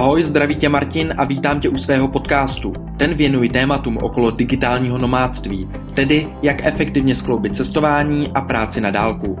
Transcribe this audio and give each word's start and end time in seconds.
Ahoj, 0.00 0.22
zdraví 0.22 0.56
tě 0.56 0.68
Martin 0.68 1.14
a 1.16 1.24
vítám 1.24 1.60
tě 1.60 1.68
u 1.68 1.76
svého 1.76 2.08
podcastu. 2.08 2.72
Ten 2.96 3.14
věnuji 3.14 3.48
tématům 3.48 3.96
okolo 3.96 4.30
digitálního 4.30 4.98
nomádství, 4.98 5.68
tedy 5.94 6.26
jak 6.42 6.66
efektivně 6.66 7.14
skloubit 7.14 7.56
cestování 7.56 8.30
a 8.34 8.40
práci 8.40 8.80
na 8.80 8.90
dálku. 8.90 9.38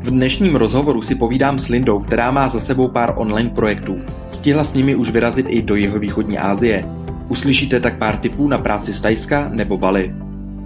V 0.00 0.10
dnešním 0.10 0.56
rozhovoru 0.56 1.02
si 1.02 1.14
povídám 1.14 1.58
s 1.58 1.68
Lindou, 1.68 1.98
která 1.98 2.30
má 2.30 2.48
za 2.48 2.60
sebou 2.60 2.88
pár 2.88 3.14
online 3.16 3.50
projektů. 3.50 3.98
Stihla 4.30 4.64
s 4.64 4.74
nimi 4.74 4.94
už 4.94 5.10
vyrazit 5.10 5.46
i 5.48 5.62
do 5.62 5.76
jeho 5.76 5.98
východní 5.98 6.38
Asie. 6.38 6.84
Uslyšíte 7.28 7.80
tak 7.80 7.98
pár 7.98 8.16
tipů 8.16 8.48
na 8.48 8.58
práci 8.58 8.92
z 8.92 9.00
Tajska 9.00 9.48
nebo 9.52 9.78
Bali. 9.78 10.14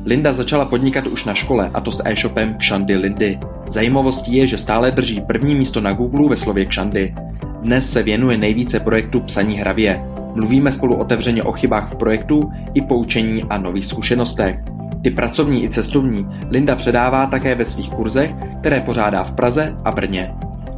Linda 0.05 0.33
začala 0.33 0.65
podnikat 0.65 1.07
už 1.07 1.25
na 1.25 1.35
škole, 1.35 1.71
a 1.75 1.81
to 1.81 1.93
s 1.93 2.03
e-shopem 2.05 2.55
Kshandy 2.55 2.97
Lindy. 2.97 3.39
Zajímavostí 3.69 4.37
je, 4.37 4.47
že 4.47 4.59
stále 4.59 4.91
drží 4.91 5.21
první 5.21 5.55
místo 5.55 5.81
na 5.81 5.93
Google 5.93 6.29
ve 6.29 6.37
slově 6.37 6.65
Kshandy. 6.65 7.15
Dnes 7.63 7.93
se 7.93 8.03
věnuje 8.03 8.39
nejvíce 8.39 8.81
projektu 8.81 9.21
psaní 9.21 9.57
hravě. 9.57 10.05
Mluvíme 10.35 10.73
spolu 10.73 10.97
otevřeně 10.97 11.43
o 11.43 11.53
chybách 11.53 11.93
v 11.93 11.97
projektu 11.97 12.51
i 12.75 12.83
poučení 12.83 13.45
a 13.51 13.59
nových 13.59 13.87
zkušenostech. 13.87 14.57
Ty 15.03 15.11
pracovní 15.11 15.65
i 15.65 15.69
cestovní 15.69 16.29
Linda 16.51 16.77
předává 16.77 17.27
také 17.27 17.55
ve 17.55 17.65
svých 17.65 17.91
kurzech, 17.91 18.31
které 18.61 18.81
pořádá 18.81 19.25
v 19.25 19.33
Praze 19.33 19.77
a 19.85 19.93
Brně. 19.93 20.35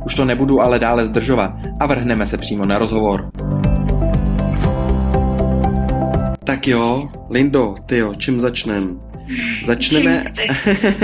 Už 0.06 0.14
to 0.14 0.24
nebudu 0.24 0.60
ale 0.60 0.78
dále 0.78 1.06
zdržovat 1.06 1.52
a 1.80 1.86
vrhneme 1.86 2.26
se 2.26 2.38
přímo 2.38 2.64
na 2.64 2.78
rozhovor. 2.78 3.30
Tak 6.44 6.68
jo, 6.68 7.08
Lindo, 7.30 7.74
ty 7.86 7.98
jo, 7.98 8.14
čím 8.14 8.40
začnem? 8.40 9.00
Začneme... 9.66 10.24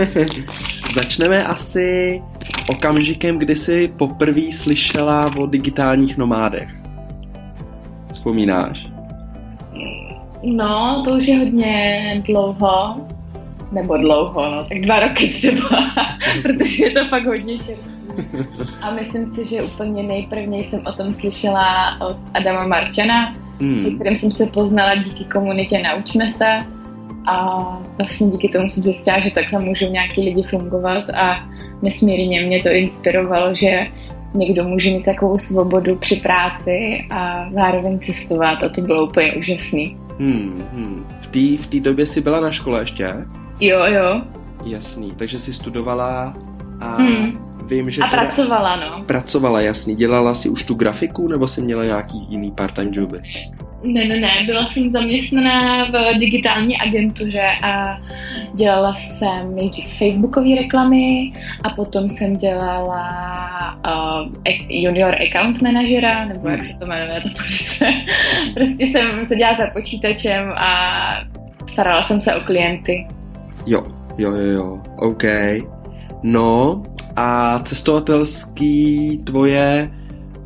začneme 0.95 1.45
asi 1.45 2.21
okamžikem, 2.69 3.39
kdy 3.39 3.57
jsi 3.57 3.93
poprvé 3.97 4.53
slyšela 4.53 5.37
o 5.37 5.47
digitálních 5.47 6.17
nomádech. 6.17 6.69
Vzpomínáš? 8.13 8.87
No, 10.43 11.03
to 11.05 11.11
už 11.11 11.27
je 11.27 11.39
hodně 11.39 12.23
dlouho. 12.27 13.07
Nebo 13.73 13.97
dlouho, 13.97 14.51
no, 14.51 14.65
tak 14.65 14.81
dva 14.81 15.01
roky 15.01 15.29
třeba, 15.29 15.69
protože 16.43 16.85
je 16.85 16.91
to 16.91 17.05
fakt 17.05 17.27
hodně 17.27 17.59
čerstvé. 17.59 18.01
A 18.81 18.91
myslím 18.91 19.27
si, 19.27 19.45
že 19.45 19.63
úplně 19.63 20.03
nejprvně 20.03 20.59
jsem 20.59 20.83
o 20.87 20.93
tom 20.93 21.13
slyšela 21.13 22.01
od 22.01 22.17
Adama 22.35 22.67
Marčana, 22.67 23.35
hmm. 23.61 23.81
se 23.81 23.91
kterým 23.91 24.17
jsem 24.17 24.31
se 24.31 24.47
poznala 24.47 24.95
díky 24.95 25.25
komunitě 25.25 25.79
Naučme 25.79 26.29
se. 26.29 26.67
A 27.27 27.59
vlastně 27.99 28.31
díky 28.31 28.49
tomu 28.49 28.71
jsem 28.71 28.83
zjistila, 28.83 29.21
že 29.21 29.31
takhle 29.31 29.61
můžou 29.61 29.91
nějaký 29.91 30.21
lidi 30.21 30.43
fungovat 30.43 31.11
a 31.11 31.49
nesmírně 31.83 32.47
mě 32.47 32.63
to 32.63 32.69
inspirovalo, 32.73 33.55
že 33.55 33.87
někdo 34.35 34.65
může 34.65 34.91
mít 34.91 35.05
takovou 35.05 35.39
svobodu 35.39 35.97
při 35.97 36.17
práci 36.17 37.07
a 37.11 37.51
zároveň 37.53 37.99
cestovat 37.99 38.63
a 38.63 38.69
to 38.69 38.81
bylo 38.81 39.07
úplně 39.07 39.33
úžasný. 39.33 39.97
Hmm, 40.19 40.65
hmm. 40.73 41.07
V 41.21 41.27
té 41.27 41.63
v 41.63 41.67
tý 41.67 41.81
době 41.81 42.07
jsi 42.07 42.21
byla 42.21 42.41
na 42.41 42.53
škole 42.53 42.81
ještě? 42.81 43.15
Jo, 43.61 43.85
jo. 43.87 44.23
Jasný, 44.65 45.13
takže 45.17 45.41
jsi 45.41 45.53
studovala 45.53 46.35
a 46.81 46.97
hmm. 46.97 47.33
vím, 47.67 47.91
že... 47.91 48.03
A 48.03 48.09
teda... 48.09 48.23
pracovala, 48.23 48.77
no. 48.77 49.05
Pracovala, 49.05 49.61
jasný. 49.61 49.95
Dělala 49.97 50.35
si 50.35 50.49
už 50.49 50.65
tu 50.65 50.75
grafiku 50.75 51.29
nebo 51.29 51.49
jsi 51.49 51.63
měla 51.63 51.85
nějaký 51.85 52.27
jiný 52.29 52.51
part-time 52.51 52.91
joby? 52.93 53.23
Ne, 53.83 54.05
ne, 54.05 54.21
ne, 54.21 54.31
byla 54.47 54.67
jsem 54.67 54.93
zaměstnaná 54.93 55.85
v 55.85 56.19
digitální 56.19 56.79
agentuře 56.79 57.47
a 57.63 58.01
dělala 58.55 58.95
jsem 58.95 59.55
nejdřív 59.55 59.99
facebookové 59.99 60.55
reklamy 60.57 61.33
a 61.63 61.71
potom 61.71 62.09
jsem 62.09 62.37
dělala 62.37 63.09
uh, 63.87 64.33
junior 64.69 65.15
account 65.15 65.63
manažera, 65.63 66.25
nebo 66.25 66.49
jak 66.49 66.65
se 66.65 66.79
to 66.79 66.87
jmenuje, 66.87 67.21
to 67.21 67.29
prostě, 67.37 67.87
prostě 68.55 68.87
jsem 68.87 69.25
seděla 69.25 69.55
za 69.55 69.67
počítačem 69.67 70.53
a 70.57 70.73
starala 71.69 72.03
jsem 72.03 72.21
se 72.21 72.35
o 72.35 72.41
klienty. 72.41 73.07
Jo, 73.67 73.87
jo, 74.19 74.33
jo, 74.33 74.53
jo, 74.53 74.83
OK. 74.97 75.23
No 76.23 76.83
a 77.17 77.59
cestovatelský 77.59 79.21
tvoje 79.25 79.91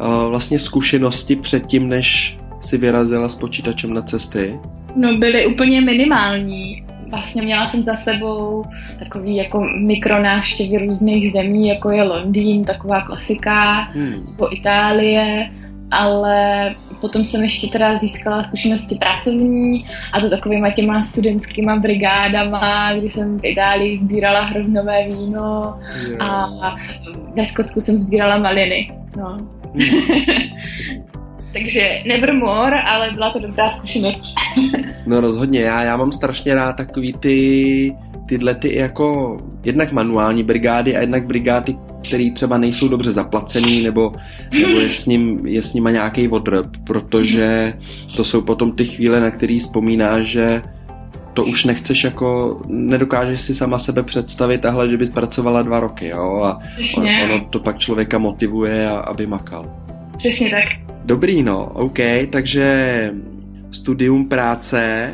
uh, 0.00 0.28
vlastně 0.28 0.58
zkušenosti 0.58 1.36
předtím, 1.36 1.88
než 1.88 2.38
si 2.64 2.78
vyrazila 2.78 3.28
s 3.28 3.34
počítačem 3.34 3.94
na 3.94 4.02
cesty? 4.02 4.60
No 4.96 5.16
byly 5.16 5.46
úplně 5.46 5.80
minimální. 5.80 6.84
Vlastně 7.10 7.42
měla 7.42 7.66
jsem 7.66 7.82
za 7.82 7.96
sebou 7.96 8.64
takový 8.98 9.36
jako 9.36 9.66
mikronávštěvy 9.86 10.78
různých 10.78 11.32
zemí, 11.32 11.68
jako 11.68 11.90
je 11.90 12.02
Londýn, 12.02 12.64
taková 12.64 13.00
klasika, 13.00 13.82
hmm. 13.82 14.26
nebo 14.30 14.56
Itálie, 14.56 15.50
ale 15.90 16.74
potom 17.00 17.24
jsem 17.24 17.42
ještě 17.42 17.66
teda 17.66 17.96
získala 17.96 18.44
zkušenosti 18.44 18.94
pracovní 18.94 19.84
a 20.12 20.20
to 20.20 20.30
takovýma 20.30 20.70
těma 20.70 21.02
studentskýma 21.02 21.76
brigádama, 21.76 22.94
kdy 22.94 23.10
jsem 23.10 23.38
v 23.38 23.44
Itálii 23.44 23.96
sbírala 23.96 24.40
hroznové 24.40 25.08
víno 25.08 25.78
yeah. 26.08 26.22
a 26.22 26.76
ve 27.36 27.44
Skotsku 27.44 27.80
jsem 27.80 27.96
sbírala 27.96 28.38
maliny. 28.38 28.90
No. 29.16 29.38
Hmm. 29.74 31.14
Takže 31.54 32.02
nevermore, 32.06 32.80
ale 32.80 33.10
byla 33.10 33.30
to 33.30 33.38
dobrá 33.38 33.70
zkušenost. 33.70 34.22
no 35.06 35.20
rozhodně, 35.20 35.60
já, 35.60 35.82
já 35.82 35.96
mám 35.96 36.12
strašně 36.12 36.54
rád 36.54 36.72
takový 36.72 37.12
ty 37.12 37.96
tyhle 38.26 38.54
ty 38.54 38.76
jako 38.76 39.36
jednak 39.64 39.92
manuální 39.92 40.42
brigády 40.42 40.96
a 40.96 41.00
jednak 41.00 41.26
brigády, 41.26 41.76
které 42.08 42.30
třeba 42.34 42.58
nejsou 42.58 42.88
dobře 42.88 43.12
zaplacený 43.12 43.82
nebo, 43.82 44.12
nebo 44.60 44.80
je, 44.80 44.90
s 44.90 45.06
ním, 45.10 45.46
je 45.46 45.62
s 45.62 45.74
nima 45.74 45.90
nějaký 45.90 46.28
odrb, 46.28 46.66
protože 46.86 47.74
to 48.16 48.24
jsou 48.24 48.40
potom 48.40 48.72
ty 48.72 48.84
chvíle, 48.84 49.20
na 49.20 49.30
který 49.30 49.58
vzpomínáš, 49.58 50.26
že 50.26 50.62
to 51.34 51.44
už 51.44 51.64
nechceš 51.64 52.04
jako, 52.04 52.60
nedokážeš 52.68 53.40
si 53.40 53.54
sama 53.54 53.78
sebe 53.78 54.02
představit 54.02 54.60
tahle, 54.60 54.88
že 54.88 54.96
bys 54.96 55.10
pracovala 55.10 55.62
dva 55.62 55.80
roky, 55.80 56.08
jo, 56.08 56.42
a 56.44 56.58
on, 56.96 57.06
ono 57.24 57.44
to 57.44 57.58
pak 57.58 57.78
člověka 57.78 58.18
motivuje, 58.18 58.88
a, 58.88 58.98
aby 58.98 59.26
makal. 59.26 59.83
Přesně 60.16 60.50
tak. 60.50 60.94
Dobrý, 61.04 61.42
no, 61.42 61.64
OK, 61.64 61.98
takže 62.30 63.10
studium 63.70 64.28
práce, 64.28 65.10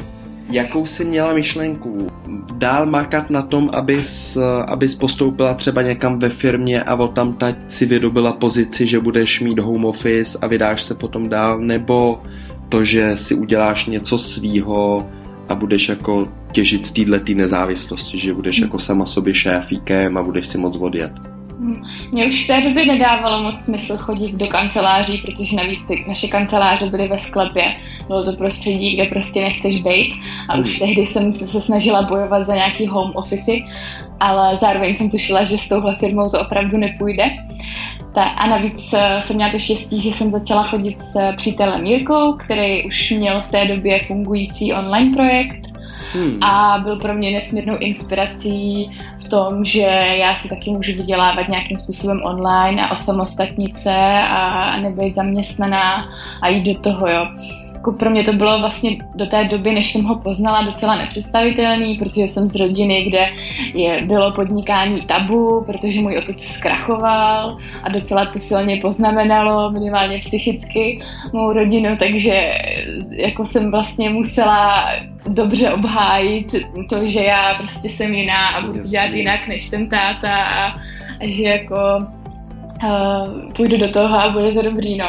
jakou 0.50 0.86
jsi 0.86 1.04
měla 1.04 1.32
myšlenku? 1.32 2.06
Dál 2.52 2.86
makat 2.86 3.30
na 3.30 3.42
tom, 3.42 3.70
abys, 3.72 4.38
abys 4.66 4.94
postoupila 4.94 5.54
třeba 5.54 5.82
někam 5.82 6.18
ve 6.18 6.28
firmě 6.28 6.82
a 6.82 6.94
od 6.94 7.08
tam 7.08 7.36
si 7.68 7.86
vydobila 7.86 8.32
pozici, 8.32 8.86
že 8.86 9.00
budeš 9.00 9.40
mít 9.40 9.58
home 9.58 9.84
office 9.84 10.38
a 10.42 10.46
vydáš 10.46 10.82
se 10.82 10.94
potom 10.94 11.28
dál, 11.28 11.60
nebo 11.60 12.22
to, 12.68 12.84
že 12.84 13.16
si 13.16 13.34
uděláš 13.34 13.86
něco 13.86 14.18
svýho 14.18 15.10
a 15.48 15.54
budeš 15.54 15.88
jako 15.88 16.28
těžit 16.52 16.86
z 16.86 16.92
této 16.92 17.32
nezávislosti, 17.34 18.18
že 18.18 18.34
budeš 18.34 18.58
jako 18.58 18.78
sama 18.78 19.06
sobě 19.06 19.34
šéfíkem 19.34 20.16
a 20.16 20.22
budeš 20.22 20.46
si 20.46 20.58
moc 20.58 20.76
odjet? 20.76 21.29
Mně 22.12 22.26
už 22.26 22.44
v 22.44 22.46
té 22.46 22.60
době 22.60 22.86
nedávalo 22.86 23.42
moc 23.42 23.60
smysl 23.60 23.96
chodit 23.96 24.34
do 24.34 24.46
kanceláří, 24.46 25.18
protože 25.18 25.56
navíc 25.56 25.84
ty 25.84 26.04
naše 26.08 26.28
kanceláře 26.28 26.86
byly 26.86 27.08
ve 27.08 27.18
sklepě. 27.18 27.76
Bylo 28.06 28.24
to 28.24 28.32
prostředí, 28.32 28.94
kde 28.94 29.04
prostě 29.04 29.40
nechceš 29.40 29.82
být 29.82 30.14
a 30.48 30.58
už 30.58 30.68
hmm. 30.68 30.78
tehdy 30.78 31.06
jsem 31.06 31.34
se 31.34 31.60
snažila 31.60 32.02
bojovat 32.02 32.46
za 32.46 32.54
nějaký 32.54 32.86
home 32.86 33.12
office, 33.14 33.52
ale 34.20 34.56
zároveň 34.56 34.94
jsem 34.94 35.10
tušila, 35.10 35.44
že 35.44 35.58
s 35.58 35.68
touhle 35.68 35.94
firmou 35.94 36.28
to 36.28 36.40
opravdu 36.40 36.78
nepůjde. 36.78 37.24
Ta, 38.14 38.22
a 38.22 38.46
navíc 38.46 38.92
eh, 38.92 39.22
jsem 39.22 39.36
měla 39.36 39.50
to 39.50 39.58
štěstí, 39.58 40.00
že 40.00 40.12
jsem 40.12 40.30
začala 40.30 40.62
chodit 40.62 41.00
s 41.00 41.32
přítelem 41.36 41.86
Jirkou, 41.86 42.32
který 42.32 42.86
už 42.86 43.10
měl 43.10 43.42
v 43.42 43.48
té 43.48 43.64
době 43.64 44.00
fungující 44.06 44.72
online 44.72 45.16
projekt 45.16 45.69
Hmm. 46.12 46.42
A 46.42 46.78
byl 46.82 46.96
pro 46.96 47.14
mě 47.14 47.30
nesmírnou 47.30 47.76
inspirací 47.76 48.90
v 49.24 49.28
tom, 49.28 49.64
že 49.64 49.80
já 50.20 50.34
si 50.34 50.48
taky 50.48 50.70
můžu 50.70 50.92
vydělávat 50.92 51.48
nějakým 51.48 51.76
způsobem 51.76 52.20
online 52.24 52.86
a 52.86 52.92
osamostatnit 52.92 53.76
se 53.76 53.96
a 54.28 54.76
nebyt 54.80 55.14
zaměstnaná 55.14 56.08
a 56.42 56.48
jít 56.48 56.74
do 56.74 56.80
toho, 56.80 57.08
jo 57.08 57.26
jako 57.80 57.92
pro 57.92 58.10
mě 58.10 58.24
to 58.24 58.32
bylo 58.32 58.58
vlastně 58.58 58.96
do 59.14 59.26
té 59.26 59.44
doby, 59.44 59.72
než 59.72 59.92
jsem 59.92 60.04
ho 60.04 60.16
poznala, 60.16 60.62
docela 60.62 60.96
nepředstavitelný, 60.96 61.98
protože 61.98 62.22
jsem 62.22 62.46
z 62.46 62.54
rodiny, 62.56 63.04
kde 63.04 63.30
je, 63.74 64.02
bylo 64.04 64.32
podnikání 64.32 65.00
tabu, 65.00 65.64
protože 65.66 66.00
můj 66.00 66.18
otec 66.18 66.42
zkrachoval 66.42 67.56
a 67.82 67.88
docela 67.88 68.26
to 68.26 68.38
silně 68.38 68.76
poznamenalo, 68.76 69.70
minimálně 69.70 70.18
psychicky, 70.18 70.98
mou 71.32 71.52
rodinu, 71.52 71.96
takže 71.96 72.52
jako 73.10 73.44
jsem 73.44 73.70
vlastně 73.70 74.10
musela 74.10 74.86
dobře 75.28 75.70
obhájit 75.70 76.54
to, 76.88 77.06
že 77.06 77.20
já 77.22 77.54
prostě 77.54 77.88
jsem 77.88 78.14
jiná 78.14 78.48
a 78.48 78.66
budu 78.66 78.80
dělat 78.82 79.10
jinak 79.10 79.48
než 79.48 79.70
ten 79.70 79.88
táta 79.88 80.44
a, 80.44 80.74
a 81.20 81.24
že 81.28 81.48
jako 81.48 81.76
půjdu 83.56 83.76
do 83.76 83.88
toho 83.88 84.20
a 84.20 84.30
bude 84.30 84.52
to 84.52 84.62
dobrý, 84.62 84.96
no. 84.96 85.06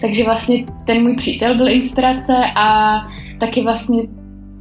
Takže 0.00 0.24
vlastně 0.24 0.64
ten 0.84 1.02
můj 1.02 1.16
přítel 1.16 1.54
byl 1.54 1.68
inspirace 1.68 2.36
a 2.54 2.98
taky 3.38 3.62
vlastně 3.62 4.02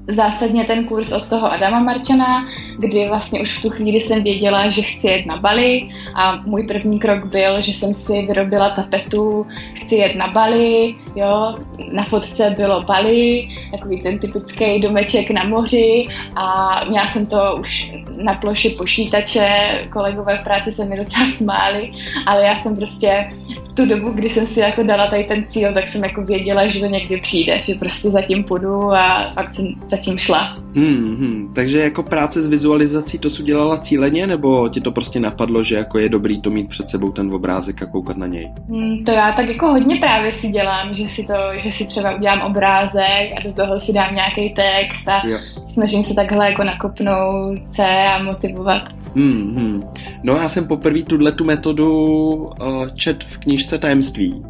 zásadně 0.08 0.64
ten 0.64 0.86
kurz 0.86 1.12
od 1.12 1.30
toho 1.30 1.52
Adama 1.52 1.80
Marčana, 1.80 2.46
kdy 2.82 3.08
vlastně 3.08 3.42
už 3.42 3.58
v 3.58 3.62
tu 3.62 3.70
chvíli 3.70 4.00
jsem 4.00 4.24
věděla, 4.24 4.70
že 4.70 4.82
chci 4.82 5.08
jet 5.08 5.26
na 5.26 5.38
Bali 5.38 5.88
a 6.16 6.42
můj 6.46 6.68
první 6.68 7.00
krok 7.00 7.26
byl, 7.26 7.62
že 7.62 7.74
jsem 7.74 7.94
si 7.94 8.22
vyrobila 8.22 8.70
tapetu, 8.70 9.46
chci 9.74 9.96
jet 9.96 10.16
na 10.16 10.28
Bali, 10.28 10.96
jo, 11.16 11.56
na 11.92 12.04
fotce 12.04 12.54
bylo 12.58 12.82
Bali, 12.82 13.48
takový 13.72 14.02
ten 14.02 14.20
typický 14.20 14.80
domeček 14.80 15.32
na 15.32 15.44
moři 15.44 16.08
a 16.36 16.86
měla 16.90 17.08
jsem 17.08 17.26
to 17.26 17.58
už 17.60 17.92
na 18.18 18.34
ploše 18.34 18.70
počítače, 18.70 19.48
kolegové 19.90 20.38
v 20.38 20.44
práci 20.44 20.72
se 20.72 20.86
mi 20.86 20.98
docela 20.98 21.26
smáli, 21.26 21.92
ale 22.26 22.44
já 22.44 22.56
jsem 22.56 22.76
prostě 22.76 23.28
v 23.64 23.74
tu 23.74 23.86
dobu, 23.86 24.10
kdy 24.10 24.30
jsem 24.30 24.48
si 24.48 24.60
jako 24.60 24.84
dala 24.84 25.08
tady 25.08 25.24
ten 25.24 25.46
cíl, 25.48 25.74
tak 25.74 25.88
jsem 25.88 26.04
jako 26.04 26.22
věděla, 26.22 26.68
že 26.68 26.80
to 26.80 26.86
někdy 26.86 27.18
přijde, 27.18 27.62
že 27.62 27.76
prostě 27.76 28.10
zatím 28.10 28.44
půjdu 28.44 28.94
a 28.94 29.32
pak 29.36 29.56
jsem 29.56 29.68
zatím 29.88 30.18
šla. 30.18 30.58
Hmm, 30.76 31.16
hmm. 31.20 31.52
Takže 31.56 31.80
jako 31.80 32.04
práce 32.04 32.42
s 32.42 32.48
vizualizací 32.72 33.20
to 33.20 33.30
jsi 33.30 33.44
udělala 33.44 33.78
cíleně, 33.78 34.28
nebo 34.28 34.70
ti 34.70 34.82
to 34.82 34.92
prostě 34.92 35.20
napadlo, 35.20 35.64
že 35.64 35.76
jako 35.76 36.00
je 36.00 36.10
dobrý 36.10 36.42
to 36.42 36.50
mít 36.50 36.70
před 36.70 36.90
sebou 36.90 37.12
ten 37.12 37.34
obrázek 37.34 37.84
a 37.84 37.86
koukat 37.86 38.18
na 38.18 38.28
něj? 38.28 38.52
Hmm, 38.70 39.04
to 39.04 39.12
já 39.12 39.32
tak 39.32 39.48
jako 39.48 39.68
hodně 39.68 39.96
právě 39.96 40.32
si 40.32 40.48
dělám, 40.48 40.94
že 40.94 41.08
si 41.08 41.28
to, 41.28 41.34
že 41.58 41.72
si 41.72 41.86
třeba 41.86 42.16
udělám 42.16 42.42
obrázek 42.42 43.32
a 43.38 43.44
do 43.44 43.54
toho 43.54 43.80
si 43.80 43.94
dám 43.94 44.16
nějaký 44.16 44.50
text 44.50 45.10
a 45.10 45.28
jo. 45.28 45.38
snažím 45.66 46.04
se 46.04 46.16
takhle 46.16 46.50
jako 46.50 46.64
nakopnout 46.64 47.68
se 47.68 47.86
a 47.86 48.24
motivovat. 48.24 48.84
Hmm, 49.16 49.56
hmm. 49.56 49.84
No 50.24 50.36
já 50.36 50.50
jsem 50.50 50.68
poprvé 50.68 51.04
tuhle 51.04 51.32
tu 51.32 51.44
metodu 51.46 51.96
uh, 52.36 52.88
čet 52.96 53.24
v 53.24 53.38
knížce 53.38 53.78
Tajemství. 53.78 54.44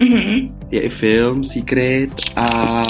Mm-hmm. 0.00 0.50
Je 0.70 0.80
i 0.80 0.88
film 0.88 1.44
Secret 1.44 2.10
a 2.36 2.82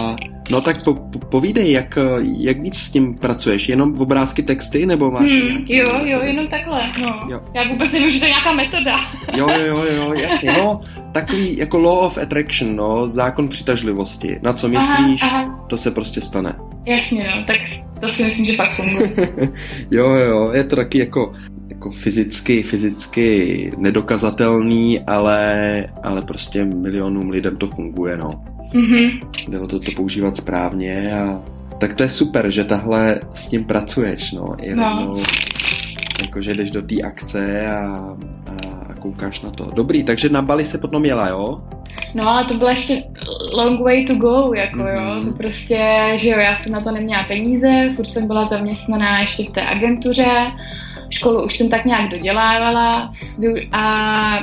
No 0.51 0.61
tak 0.61 0.85
po, 0.85 0.95
po, 0.95 1.19
povídej, 1.19 1.73
jak, 1.73 1.99
jak 2.39 2.61
víc 2.61 2.79
s 2.79 2.91
tím 2.91 3.15
pracuješ? 3.15 3.69
Jenom 3.69 3.93
v 3.93 4.03
obrázky, 4.03 4.43
texty, 4.43 4.87
nebo 4.87 5.11
máš 5.11 5.31
hmm, 5.31 5.47
nějaký... 5.47 5.77
Jo, 5.77 5.87
jo, 6.05 6.21
jenom 6.23 6.49
takhle, 6.49 6.83
no. 7.01 7.21
Jo. 7.29 7.41
Já 7.55 7.69
vůbec 7.69 7.93
nevím, 7.93 8.11
že 8.11 8.19
to 8.19 8.25
je 8.25 8.31
nějaká 8.31 8.53
metoda. 8.53 8.97
jo, 9.37 9.49
jo, 9.67 9.85
jo, 9.97 10.13
jasně, 10.21 10.53
no, 10.53 10.81
takový 11.13 11.57
jako 11.57 11.79
law 11.79 11.99
of 11.99 12.19
attraction, 12.19 12.77
no, 12.77 13.09
zákon 13.09 13.49
přitažlivosti. 13.49 14.39
Na 14.43 14.53
co 14.53 14.69
myslíš, 14.69 15.23
aha, 15.23 15.41
aha. 15.43 15.65
to 15.69 15.77
se 15.77 15.91
prostě 15.91 16.21
stane. 16.21 16.57
Jasně, 16.85 17.33
no, 17.37 17.45
tak 17.45 17.61
to 18.01 18.09
si 18.09 18.25
myslím, 18.25 18.47
že 18.47 18.57
fakt 18.57 18.77
funguje. 18.77 19.13
jo, 19.91 20.09
jo, 20.09 20.51
je 20.53 20.65
to 20.65 20.77
taky 20.77 20.99
jako 20.99 21.35
jako 21.69 21.91
fyzicky, 21.91 22.63
fyzicky 22.63 23.73
nedokazatelný, 23.77 25.01
ale, 25.01 25.87
ale 26.03 26.23
prostě 26.23 26.65
milionům 26.65 27.31
lidem 27.31 27.57
to 27.57 27.67
funguje, 27.67 28.17
no. 28.17 28.45
Mm-hmm. 28.77 29.21
Jde 29.49 29.61
o 29.61 29.67
to, 29.67 29.79
to 29.79 29.91
používat 29.97 30.37
správně 30.37 31.15
a 31.15 31.43
tak 31.79 31.95
to 31.95 32.03
je 32.03 32.09
super, 32.09 32.51
že 32.51 32.65
tahle 32.65 33.21
s 33.35 33.49
tím 33.49 33.65
pracuješ, 33.65 34.33
no. 34.33 34.57
I 34.59 34.75
no. 34.75 34.85
Rovnou, 34.85 35.23
jako, 36.23 36.41
že 36.41 36.55
jdeš 36.55 36.71
do 36.71 36.83
té 36.83 37.03
akce 37.03 37.67
a, 37.67 38.17
a, 38.47 38.91
a 38.91 38.95
koukáš 38.95 39.41
na 39.41 39.51
to. 39.51 39.71
Dobrý, 39.75 40.05
takže 40.05 40.29
na 40.29 40.43
Bali 40.43 40.65
se 40.65 40.79
potom 40.79 41.05
jela, 41.05 41.29
jo? 41.29 41.61
No 42.15 42.29
ale 42.29 42.45
to 42.45 42.55
bylo 42.55 42.71
ještě 42.71 43.03
long 43.53 43.81
way 43.81 44.05
to 44.05 44.15
go, 44.15 44.53
jako 44.55 44.79
mm-hmm. 44.79 45.17
jo, 45.17 45.25
to 45.25 45.33
prostě, 45.33 46.13
že 46.17 46.29
jo, 46.29 46.39
já 46.39 46.55
jsem 46.55 46.73
na 46.73 46.81
to 46.81 46.91
neměla 46.91 47.23
peníze, 47.23 47.91
furt 47.97 48.07
jsem 48.07 48.27
byla 48.27 48.45
zaměstnaná 48.45 49.21
ještě 49.21 49.45
v 49.45 49.53
té 49.53 49.63
agentuře, 49.63 50.27
školu 51.11 51.45
už 51.45 51.57
jsem 51.57 51.69
tak 51.69 51.85
nějak 51.85 52.11
dodělávala 52.11 53.13
a 53.73 54.39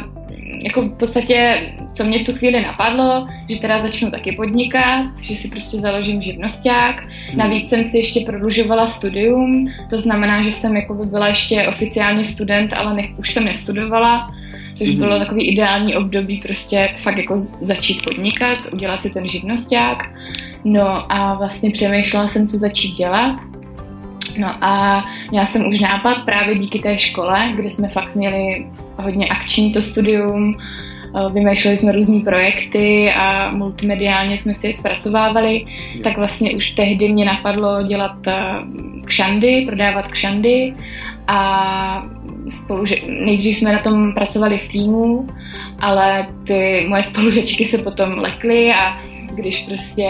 jako 0.64 0.82
v 0.82 0.90
podstatě, 0.90 1.62
co 1.94 2.04
mě 2.04 2.20
v 2.20 2.26
tu 2.26 2.34
chvíli 2.34 2.62
napadlo, 2.62 3.28
že 3.50 3.60
teda 3.60 3.80
začnu 3.80 4.12
taky 4.12 4.32
podnikat, 4.32 5.06
že 5.22 5.36
si 5.36 5.48
prostě 5.48 5.78
založím 5.78 6.22
živnosták. 6.22 7.04
Hmm. 7.30 7.38
Navíc 7.38 7.70
jsem 7.70 7.84
si 7.84 7.98
ještě 7.98 8.20
prodlužovala 8.20 8.88
studium, 8.88 9.66
to 9.90 10.00
znamená, 10.00 10.44
že 10.44 10.52
jsem 10.52 10.76
jako 10.76 10.94
by 10.94 11.06
byla 11.06 11.28
ještě 11.28 11.68
oficiálně 11.68 12.26
student, 12.26 12.74
ale 12.74 12.94
ne, 12.94 13.10
už 13.18 13.32
jsem 13.32 13.46
nestudovala, 13.46 14.28
což 14.74 14.90
hmm. 14.90 14.98
bylo 14.98 15.20
takový 15.20 15.48
ideální 15.48 15.96
období 15.96 16.38
prostě 16.38 16.90
fakt 16.96 17.18
jako 17.18 17.38
začít 17.62 18.02
podnikat, 18.06 18.74
udělat 18.74 19.02
si 19.02 19.10
ten 19.10 19.28
živnosták. 19.28 20.12
No 20.64 21.12
a 21.12 21.34
vlastně 21.34 21.72
přemýšlela 21.72 22.28
jsem, 22.28 22.48
co 22.48 22.58
začít 22.58 22.94
dělat. 22.94 23.36
No 24.38 24.48
a 24.62 25.06
měla 25.34 25.46
jsem 25.46 25.68
už 25.68 25.80
nápad 25.80 26.26
právě 26.26 26.56
díky 26.56 26.80
té 26.80 26.98
škole, 26.98 27.52
kde 27.56 27.70
jsme 27.70 27.90
fakt 27.90 28.16
měli 28.16 28.66
hodně 28.98 29.28
akční 29.28 29.72
to 29.72 29.82
studium, 29.82 30.58
eh, 30.58 31.34
vymýšleli 31.34 31.78
jsme 31.78 31.92
různé 31.92 32.20
projekty 32.20 33.12
a 33.12 33.52
multimediálně 33.52 34.38
jsme 34.38 34.54
si 34.54 34.68
je 34.68 34.74
zpracovávali, 34.74 35.66
tak 36.04 36.18
vlastně 36.18 36.56
už 36.56 36.72
tehdy 36.72 37.10
mě 37.10 37.26
napadlo 37.26 37.84
dělat 37.84 38.28
eh, 38.28 38.34
kšandy, 39.06 39.66
prodávat 39.66 40.08
kšandy 40.08 40.74
a 41.28 42.06
spolu, 42.50 42.86
nejdřív 43.08 43.58
jsme 43.58 43.74
na 43.74 43.80
tom 43.80 44.14
pracovali 44.14 44.58
v 44.58 44.70
týmu, 44.70 45.28
ale 45.80 46.28
ty 46.48 46.86
moje 46.90 47.04
spolužečky 47.04 47.66
se 47.66 47.78
potom 47.78 48.10
lekly 48.18 48.74
a 48.74 48.98
když 49.36 49.62
prostě 49.62 50.10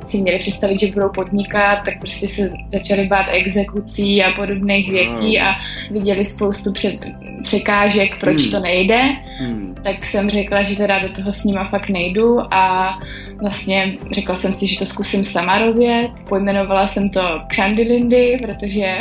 si 0.00 0.18
měli 0.18 0.38
představit, 0.38 0.80
že 0.80 0.92
budou 0.92 1.08
podnikat, 1.08 1.84
tak 1.84 2.00
prostě 2.00 2.28
se 2.28 2.52
začali 2.72 3.06
bát 3.06 3.26
exekucí 3.30 4.22
a 4.22 4.32
podobných 4.32 4.90
věcí 4.90 5.40
a 5.40 5.54
viděli 5.90 6.24
spoustu 6.24 6.72
před, 6.72 6.94
překážek, 7.42 8.20
proč 8.20 8.42
hmm. 8.42 8.50
to 8.50 8.60
nejde, 8.60 8.98
hmm. 9.38 9.74
tak 9.82 10.06
jsem 10.06 10.30
řekla, 10.30 10.62
že 10.62 10.76
teda 10.76 10.98
do 10.98 11.08
toho 11.08 11.32
s 11.32 11.44
nima 11.44 11.64
fakt 11.64 11.88
nejdu 11.88 12.54
a 12.54 12.94
vlastně 13.40 13.96
řekla 14.12 14.34
jsem 14.34 14.54
si, 14.54 14.66
že 14.66 14.78
to 14.78 14.86
zkusím 14.86 15.24
sama 15.24 15.58
rozjet. 15.58 16.10
Pojmenovala 16.28 16.86
jsem 16.86 17.10
to 17.10 17.20
Kšandilindy, 17.48 18.40
protože 18.46 18.98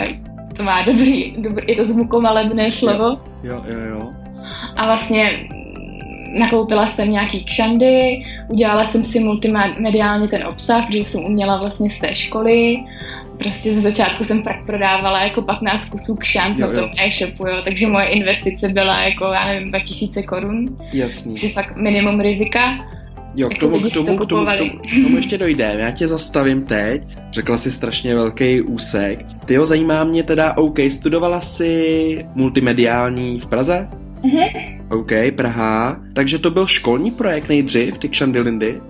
to 0.58 0.64
má 0.64 0.82
dobrý, 0.82 1.36
dobrý 1.38 1.66
je 1.68 1.76
to 1.76 1.84
zvukomalebné 1.84 2.72
slovo. 2.72 3.20
Jo, 3.44 3.64
jo, 3.68 3.80
jo. 3.80 4.14
A 4.76 4.86
vlastně 4.86 5.48
nakoupila 6.36 6.88
jsem 6.88 7.12
nějaký 7.12 7.44
kšandy, 7.44 8.22
udělala 8.50 8.84
jsem 8.84 9.04
si 9.04 9.20
multimediálně 9.20 10.28
ten 10.28 10.48
obsah, 10.48 10.86
že 10.92 10.98
jsem 10.98 11.26
uměla 11.26 11.58
vlastně 11.58 11.90
z 11.90 12.00
té 12.00 12.16
školy. 12.16 12.78
Prostě 13.38 13.74
ze 13.74 13.82
začátku 13.82 14.24
jsem 14.24 14.44
pak 14.44 14.66
prodávala 14.66 15.24
jako 15.24 15.42
15 15.42 15.90
kusů 15.90 16.16
kšant 16.16 16.58
na 16.58 16.68
tom 16.68 16.90
e-shopu, 17.06 17.48
jo, 17.48 17.56
takže 17.64 17.88
moje 17.88 18.06
investice 18.06 18.70
byla 18.70 19.02
jako, 19.02 19.26
já 19.26 19.46
nevím, 19.46 19.70
2000 19.70 20.24
korun. 20.24 20.78
Jasný. 20.94 21.34
Takže 21.34 21.50
fakt 21.50 21.76
minimum 21.76 22.20
rizika. 22.20 22.60
Jo, 23.36 23.50
k 23.50 23.52
jako 23.52 23.66
tomu, 23.66 23.90
k 23.90 23.94
tomu, 23.94 24.06
to 24.06 24.26
k 24.26 24.30
tomu, 24.30 24.46
k 24.46 24.58
tomu, 24.58 24.70
k 24.70 25.04
tomu 25.04 25.18
ještě 25.18 25.38
dojdeme. 25.38 25.82
Já 25.82 25.92
tě 25.92 26.08
zastavím 26.08 26.64
teď. 26.64 27.02
Řekla 27.32 27.58
jsi 27.58 27.72
strašně 27.72 28.16
velký 28.16 28.62
úsek. 28.62 29.26
Ty 29.46 29.56
ho 29.56 29.66
zajímá 29.66 30.04
mě 30.04 30.24
teda, 30.24 30.58
OK, 30.58 30.80
studovala 30.90 31.42
jsi 31.42 32.26
multimediální 32.36 33.40
v 33.40 33.48
Praze? 33.48 33.88
Mhm. 34.24 34.75
OK, 34.92 35.12
Praha. 35.36 35.98
Takže 36.14 36.40
to 36.40 36.52
byl 36.52 36.68
školní 36.68 37.12
projekt 37.12 37.50
nejdřív, 37.50 37.98
ty 37.98 38.10
kšandilindy? 38.10 38.82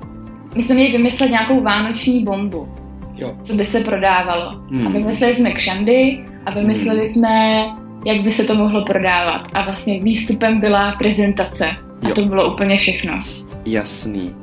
My 0.55 0.61
jsme 0.61 0.75
měli 0.75 0.91
vymyslet 0.91 1.29
nějakou 1.29 1.61
vánoční 1.61 2.23
bombu, 2.23 2.67
jo. 3.15 3.35
co 3.43 3.53
by 3.53 3.63
se 3.63 3.79
prodávalo. 3.79 4.51
Hmm. 4.71 4.87
A 4.87 4.89
vymysleli 4.89 5.33
jsme 5.33 5.51
kšandy 5.51 6.25
a 6.45 6.51
vymysleli 6.51 6.99
hmm. 6.99 7.07
jsme, 7.07 7.65
jak 8.05 8.21
by 8.21 8.31
se 8.31 8.43
to 8.43 8.55
mohlo 8.55 8.85
prodávat. 8.85 9.47
A 9.53 9.65
vlastně 9.65 10.03
výstupem 10.03 10.59
byla 10.59 10.91
prezentace. 10.91 11.69
A 12.03 12.07
jo. 12.07 12.15
to 12.15 12.25
bylo 12.25 12.53
úplně 12.53 12.77
všechno. 12.77 13.23
Jasný. 13.65 14.35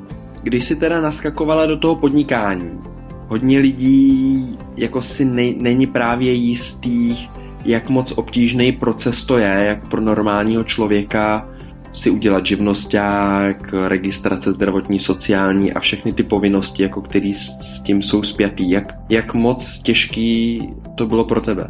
Když 0.43 0.65
si 0.65 0.75
teda 0.75 1.01
naskakovala 1.01 1.65
do 1.65 1.77
toho 1.77 1.95
podnikání, 1.95 2.71
hodně 3.27 3.59
lidí 3.59 4.57
jako 4.77 5.01
si 5.01 5.25
ne, 5.25 5.53
není 5.57 5.87
právě 5.87 6.33
jistých, 6.33 7.29
jak 7.65 7.89
moc 7.89 8.11
obtížný 8.11 8.71
proces 8.71 9.25
to 9.25 9.37
je, 9.37 9.63
jak 9.67 9.87
pro 9.87 10.01
normálního 10.01 10.63
člověka 10.63 11.49
si 11.93 12.09
udělat 12.09 12.45
živnosták, 12.45 13.73
registrace 13.87 14.51
zdravotní, 14.51 14.99
sociální 14.99 15.73
a 15.73 15.79
všechny 15.79 16.13
ty 16.13 16.23
povinnosti, 16.23 16.83
jako 16.83 17.01
které 17.01 17.33
s 17.33 17.81
tím 17.83 18.01
jsou 18.01 18.23
spjatý. 18.23 18.69
Jak, 18.69 18.93
jak 19.09 19.33
moc 19.33 19.79
těžký 19.79 20.61
to 20.95 21.05
bylo 21.05 21.25
pro 21.25 21.41
tebe? 21.41 21.67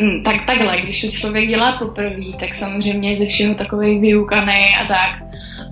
Mm, 0.00 0.22
tak 0.22 0.46
takhle, 0.46 0.80
když 0.80 1.00
to 1.00 1.10
člověk 1.10 1.48
dělá 1.48 1.72
poprvé, 1.72 2.32
tak 2.40 2.54
samozřejmě 2.54 3.10
je 3.10 3.16
ze 3.16 3.26
všeho 3.26 3.54
takový 3.54 3.98
vyukaný 3.98 4.64
a 4.80 4.84
tak 4.88 5.10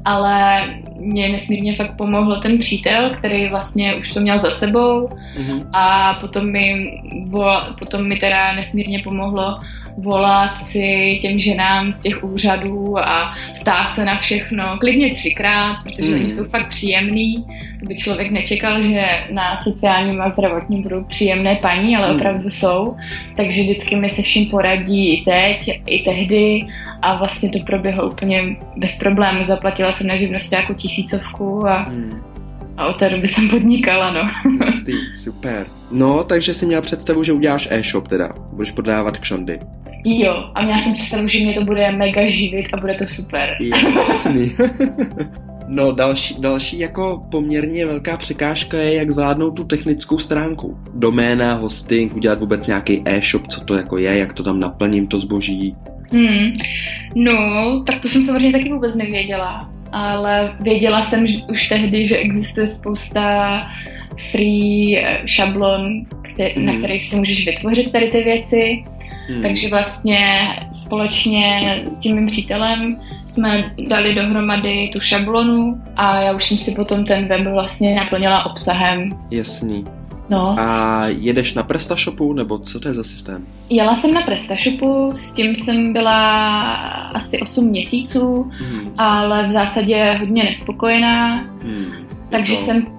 ale 0.04 0.68
mě 0.96 1.28
nesmírně 1.28 1.74
fakt 1.74 1.96
pomohlo 1.96 2.36
ten 2.36 2.58
přítel, 2.58 3.10
který 3.10 3.48
vlastně 3.48 3.94
už 3.94 4.14
to 4.14 4.20
měl 4.20 4.38
za 4.38 4.50
sebou 4.50 5.08
mm-hmm. 5.08 5.66
a 5.72 6.14
potom 6.14 6.52
mi, 6.52 6.90
potom 7.78 8.08
mi 8.08 8.16
teda 8.16 8.52
nesmírně 8.52 8.98
pomohlo 8.98 9.58
volat 9.96 10.58
si 10.58 11.18
těm 11.22 11.38
ženám 11.38 11.92
z 11.92 12.00
těch 12.00 12.24
úřadů 12.24 12.98
a 12.98 13.34
ptát 13.60 13.94
se 13.94 14.04
na 14.04 14.18
všechno, 14.18 14.76
klidně 14.80 15.14
třikrát, 15.14 15.76
protože 15.82 16.10
mm. 16.10 16.20
oni 16.20 16.30
jsou 16.30 16.44
fakt 16.44 16.68
příjemný. 16.68 17.44
To 17.80 17.86
by 17.86 17.96
člověk 17.96 18.30
nečekal, 18.30 18.82
že 18.82 19.04
na 19.30 19.56
sociálním 19.56 20.20
a 20.20 20.30
zdravotním 20.30 20.82
budou 20.82 21.04
příjemné 21.04 21.56
paní, 21.56 21.96
ale 21.96 22.10
mm. 22.10 22.16
opravdu 22.16 22.50
jsou. 22.50 22.96
Takže 23.36 23.62
vždycky 23.62 23.96
mi 23.96 24.08
se 24.08 24.22
vším 24.22 24.46
poradí 24.46 25.14
i 25.14 25.22
teď, 25.22 25.80
i 25.86 26.02
tehdy 26.02 26.66
a 27.04 27.16
vlastně 27.16 27.50
to 27.50 27.58
proběhlo 27.58 28.10
úplně 28.10 28.56
bez 28.76 28.98
problémů. 28.98 29.42
Zaplatila 29.42 29.92
jsem 29.92 30.06
na 30.06 30.16
živnosti 30.16 30.54
jako 30.54 30.74
tisícovku 30.74 31.68
a 31.68 31.88
mm 31.88 32.22
A 32.76 32.86
od 32.86 32.96
té 32.96 33.10
doby 33.10 33.26
jsem 33.26 33.48
podnikala, 33.48 34.12
no. 34.12 34.20
Jistý, 34.66 34.92
super. 35.16 35.66
No, 35.90 36.24
takže 36.24 36.54
jsi 36.54 36.66
měla 36.66 36.82
představu, 36.82 37.22
že 37.22 37.32
uděláš 37.32 37.68
e-shop 37.70 38.08
teda. 38.08 38.34
Budeš 38.52 38.70
prodávat 38.70 39.18
kšandy. 39.18 39.58
Jo, 40.04 40.50
a 40.54 40.62
měla 40.62 40.78
jsem 40.78 40.94
představu, 40.94 41.26
že 41.26 41.44
mě 41.44 41.54
to 41.54 41.64
bude 41.64 41.92
mega 41.92 42.26
živit 42.26 42.66
a 42.74 42.76
bude 42.76 42.94
to 42.94 43.06
super. 43.06 43.56
Jasný. 43.60 44.56
No 45.68 45.92
další, 45.92 46.40
další 46.40 46.78
jako 46.78 47.26
poměrně 47.30 47.86
velká 47.86 48.16
překážka 48.16 48.78
je, 48.78 48.94
jak 48.94 49.10
zvládnout 49.10 49.50
tu 49.50 49.64
technickou 49.64 50.18
stránku. 50.18 50.78
Doména, 50.94 51.54
hosting, 51.54 52.16
udělat 52.16 52.40
vůbec 52.40 52.66
nějaký 52.66 53.02
e-shop, 53.04 53.46
co 53.46 53.60
to 53.60 53.74
jako 53.74 53.98
je, 53.98 54.18
jak 54.18 54.32
to 54.32 54.42
tam 54.42 54.60
naplním, 54.60 55.06
to 55.06 55.20
zboží. 55.20 55.76
Hmm. 56.14 56.58
No, 57.14 57.82
tak 57.86 58.00
to 58.00 58.08
jsem 58.08 58.22
samozřejmě 58.22 58.58
taky 58.58 58.72
vůbec 58.72 58.96
nevěděla. 58.96 59.70
Ale 59.92 60.56
věděla 60.60 61.02
jsem 61.02 61.26
že 61.26 61.38
už 61.50 61.68
tehdy, 61.68 62.04
že 62.04 62.16
existuje 62.16 62.66
spousta 62.66 63.58
free 64.30 64.98
eh, 64.98 65.22
šablon, 65.26 66.04
kte- 66.22 66.54
hmm. 66.56 66.66
na 66.66 66.76
kterých 66.78 67.04
si 67.04 67.16
můžeš 67.16 67.46
vytvořit 67.46 67.92
tady 67.92 68.10
ty 68.10 68.22
věci. 68.22 68.84
Hmm. 69.28 69.42
Takže 69.42 69.68
vlastně 69.68 70.18
společně 70.72 71.62
s 71.86 71.98
tím 71.98 72.16
mým 72.16 72.26
přítelem 72.26 73.00
jsme 73.24 73.74
dali 73.88 74.14
dohromady 74.14 74.90
tu 74.92 75.00
šablonu 75.00 75.82
a 75.96 76.20
já 76.20 76.32
už 76.32 76.44
jsem 76.44 76.58
si 76.58 76.70
potom 76.72 77.04
ten 77.04 77.28
web 77.28 77.46
vlastně 77.46 77.94
naplnila 77.94 78.46
obsahem. 78.46 79.10
Jasný. 79.30 79.84
No. 80.34 80.56
A 80.58 81.04
jedeš 81.06 81.54
na 81.54 81.62
PrestaShopu, 81.62 82.32
nebo 82.32 82.58
co 82.58 82.80
to 82.80 82.88
je 82.88 82.94
za 82.94 83.04
systém? 83.04 83.46
Jela 83.70 83.94
jsem 83.94 84.14
na 84.14 84.20
PrestaShopu, 84.20 85.12
s 85.14 85.32
tím 85.32 85.56
jsem 85.56 85.92
byla 85.92 86.64
asi 87.14 87.40
8 87.40 87.64
měsíců, 87.64 88.50
hmm. 88.50 88.94
ale 88.98 89.48
v 89.48 89.50
zásadě 89.50 90.16
hodně 90.20 90.44
nespokojená, 90.44 91.34
hmm. 91.36 91.92
takže 92.30 92.54
to... 92.56 92.62
jsem 92.62 92.93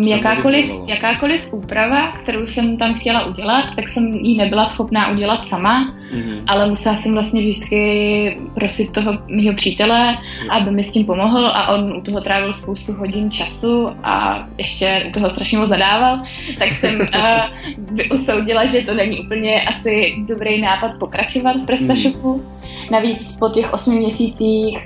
jakákoliv, 0.00 0.70
jakákoliv 0.86 1.48
úprava, 1.52 2.12
kterou 2.12 2.46
jsem 2.46 2.76
tam 2.76 2.94
chtěla 2.94 3.26
udělat, 3.26 3.64
tak 3.76 3.88
jsem 3.88 4.14
ji 4.14 4.36
nebyla 4.36 4.66
schopná 4.66 5.10
udělat 5.10 5.44
sama, 5.44 5.86
mm-hmm. 5.86 6.42
ale 6.46 6.68
musela 6.68 6.96
jsem 6.96 7.12
vlastně 7.12 7.40
vždycky 7.40 8.38
prosit 8.54 8.92
toho 8.92 9.18
mého 9.28 9.54
přítele, 9.54 10.12
mm. 10.12 10.50
aby 10.50 10.70
mi 10.70 10.84
s 10.84 10.92
tím 10.92 11.06
pomohl 11.06 11.46
a 11.46 11.68
on 11.68 11.96
u 11.96 12.00
toho 12.00 12.20
trávil 12.20 12.52
spoustu 12.52 12.92
hodin 12.92 13.30
času 13.30 13.88
a 14.02 14.46
ještě 14.58 15.04
u 15.08 15.12
toho 15.12 15.30
strašně 15.30 15.58
moc 15.58 15.68
zadával, 15.68 16.20
tak 16.58 16.72
jsem 16.72 17.00
uh, 17.00 18.00
usoudila, 18.14 18.66
že 18.66 18.82
to 18.82 18.94
není 18.94 19.20
úplně 19.20 19.62
asi 19.62 20.14
dobrý 20.18 20.60
nápad 20.60 20.90
pokračovat 20.98 21.56
v 21.56 21.66
PrestaShopu. 21.66 22.34
Mm. 22.34 22.56
Navíc 22.90 23.36
po 23.38 23.48
těch 23.48 23.72
osmi 23.72 23.94
měsících 23.94 24.78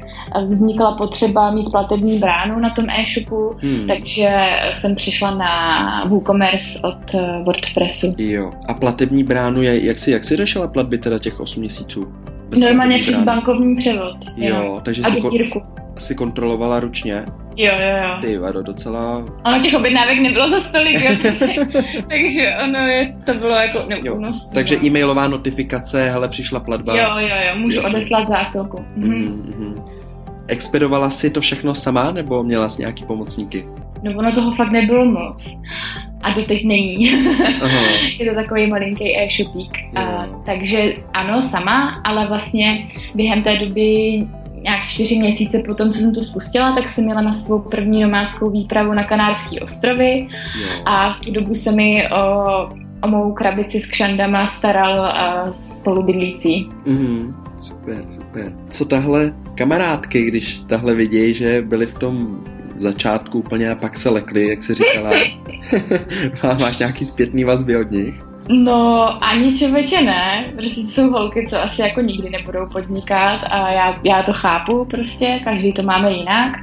vznikla 0.47 0.93
potřeba 0.93 1.51
mít 1.51 1.71
platební 1.71 2.19
bránu 2.19 2.61
na 2.61 2.71
tom 2.71 2.85
e-shopu, 2.91 3.57
hmm. 3.63 3.87
takže 3.87 4.57
jsem 4.71 4.95
přišla 4.95 5.31
na 5.31 6.05
WooCommerce 6.09 6.81
od 6.85 7.15
eh, 7.15 7.43
WordPressu. 7.45 8.15
Jo. 8.19 8.51
A 8.69 8.75
platební 8.75 9.25
bránu, 9.25 9.63
je, 9.63 9.87
jak 9.87 9.99
si, 9.99 10.11
jak 10.11 10.25
si 10.25 10.37
řešila 10.37 10.69
platby 10.69 10.99
teda 10.99 11.19
těch 11.19 11.41
8 11.41 11.61
měsíců? 11.61 12.15
Normálně 12.59 12.99
přes 12.99 13.25
bankovní 13.25 13.77
převod. 13.77 14.17
Jo, 14.37 14.57
jo. 14.57 14.81
takže 14.83 15.03
si, 15.05 15.21
ko- 15.21 15.63
si 15.99 16.15
kontrolovala 16.15 16.81
ručně? 16.81 17.25
Jo, 17.57 17.73
jo, 17.81 17.97
jo. 18.03 18.19
Ty 18.21 18.39
vado, 18.39 18.63
docela... 18.63 19.25
Ono 19.45 19.63
těch 19.63 19.75
objednávek 19.75 20.19
nebylo 20.19 20.49
za 20.49 20.61
stolik, 20.61 21.05
jo, 21.05 21.11
takže, 21.23 21.47
takže 22.09 22.55
ono 22.65 22.79
je, 22.79 23.17
to 23.27 23.35
bylo 23.35 23.55
jako 23.55 23.79
neúnosné. 23.89 24.55
Takže 24.55 24.77
e-mailová 24.85 25.29
notifikace, 25.29 26.11
hele, 26.11 26.29
přišla 26.29 26.61
platba. 26.61 26.97
Jo, 26.97 27.09
jo, 27.19 27.37
jo, 27.49 27.59
můžu 27.59 27.77
Jasně. 27.77 27.97
odeslat 27.97 28.29
zásilku. 28.29 28.85
Mhm. 28.97 29.13
Mm-hmm. 29.13 30.00
Expedovala 30.51 31.11
si 31.11 31.31
to 31.31 31.41
všechno 31.41 31.75
sama, 31.75 32.13
nebo 32.13 32.43
měla 32.43 32.69
jsi 32.69 32.83
nějaký 32.83 33.05
pomocníky? 33.05 33.67
No 34.03 34.13
ono 34.19 34.33
toho 34.33 34.55
fakt 34.55 34.71
nebylo 34.71 35.05
moc. 35.05 35.57
A 36.23 36.33
doteď 36.33 36.65
není. 36.65 37.05
je 38.19 38.29
to 38.29 38.35
takový 38.35 38.67
malinký 38.67 39.19
e-shopík. 39.19 39.73
A, 39.97 40.27
takže 40.45 40.95
ano, 41.13 41.43
sama, 41.43 42.01
ale 42.05 42.27
vlastně 42.27 42.87
během 43.15 43.43
té 43.43 43.57
doby 43.57 44.21
nějak 44.63 44.87
čtyři 44.87 45.19
měsíce 45.19 45.59
po 45.67 45.75
tom, 45.75 45.91
co 45.91 45.99
jsem 45.99 46.15
to 46.15 46.21
spustila, 46.21 46.75
tak 46.75 46.89
jsem 46.89 47.05
měla 47.05 47.21
na 47.21 47.33
svou 47.33 47.59
první 47.59 48.03
nomádskou 48.03 48.51
výpravu 48.51 48.93
na 48.93 49.05
Kanárské 49.05 49.61
ostrovy 49.61 50.29
a 50.85 51.13
v 51.13 51.21
tu 51.21 51.33
dobu 51.33 51.55
se 51.55 51.73
mi 51.73 52.09
o, 52.11 52.45
o 53.03 53.09
mou 53.09 53.33
krabici 53.33 53.81
s 53.81 53.87
kšandama 53.87 54.47
staral 54.47 55.13
spolubydlící. 55.53 56.69
Mm, 56.87 57.35
super, 57.61 58.05
super. 58.15 58.53
Co 58.71 58.85
tahle 58.85 59.35
kamarádky, 59.55 60.23
když 60.23 60.59
tahle 60.59 60.95
vidějí, 60.95 61.35
že 61.35 61.63
byli 61.63 61.87
v 61.87 61.99
tom 61.99 62.45
začátku 62.79 63.39
úplně 63.39 63.71
a 63.71 63.75
pak 63.75 63.97
se 63.97 64.11
lekli, 64.11 64.49
jak 64.49 64.63
se 64.63 64.75
říkala. 64.75 65.11
Máš 66.61 66.79
nějaký 66.79 67.05
zpětný 67.05 67.45
vazby 67.45 67.77
od 67.77 67.91
nich? 67.91 68.31
No, 68.53 69.25
ani 69.25 69.59
člověče 69.59 70.03
ne, 70.03 70.53
prostě 70.57 70.83
to 70.83 70.89
jsou 70.89 71.11
holky, 71.11 71.47
co 71.49 71.63
asi 71.63 71.83
jako 71.83 72.01
nikdy 72.01 72.31
nebudou 72.31 72.67
podnikat 72.73 73.41
a 73.51 73.71
já, 73.71 74.01
já 74.05 74.23
to 74.23 74.33
chápu 74.33 74.85
prostě, 74.85 75.41
každý 75.45 75.73
to 75.73 75.83
máme 75.83 76.13
jinak 76.13 76.59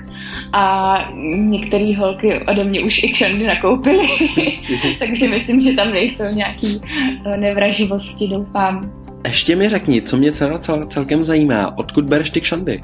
a 0.53 0.95
některé 1.25 1.95
holky 1.97 2.39
ode 2.47 2.63
mě 2.63 2.83
už 2.83 3.03
i 3.03 3.09
kšandy 3.09 3.47
nakoupily, 3.47 4.07
takže 4.99 5.27
myslím, 5.27 5.61
že 5.61 5.73
tam 5.73 5.91
nejsou 5.91 6.23
nějaký 6.33 6.81
eh, 7.25 7.37
nevraživosti, 7.37 8.27
doufám. 8.27 8.96
Ještě 9.25 9.55
mi 9.55 9.69
řekni, 9.69 10.01
co 10.01 10.17
mě 10.17 10.31
cel, 10.31 10.59
cel, 10.59 10.85
celkem 10.87 11.23
zajímá, 11.23 11.77
odkud 11.77 12.05
bereš 12.05 12.29
ty 12.29 12.41
kšandy? 12.41 12.81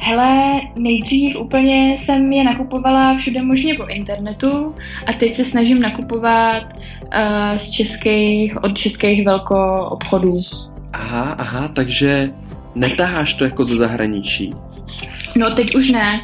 Hele, 0.00 0.60
nejdřív 0.76 1.36
úplně 1.36 1.96
jsem 1.98 2.32
je 2.32 2.44
nakupovala 2.44 3.16
všude 3.16 3.42
možně 3.42 3.74
po 3.74 3.86
internetu 3.86 4.74
a 5.06 5.12
teď 5.12 5.34
se 5.34 5.44
snažím 5.44 5.80
nakupovat 5.80 6.62
uh, 6.72 7.56
z 7.56 7.70
českých, 7.70 8.64
od 8.64 8.78
českých 8.78 9.26
velko 9.26 9.88
obchodů. 9.90 10.34
Aha, 10.92 11.34
aha, 11.38 11.68
takže 11.68 12.30
netaháš 12.74 13.34
to 13.34 13.44
jako 13.44 13.64
ze 13.64 13.76
zahraničí? 13.76 14.54
No, 15.36 15.50
teď 15.50 15.74
už 15.74 15.90
ne. 15.90 16.20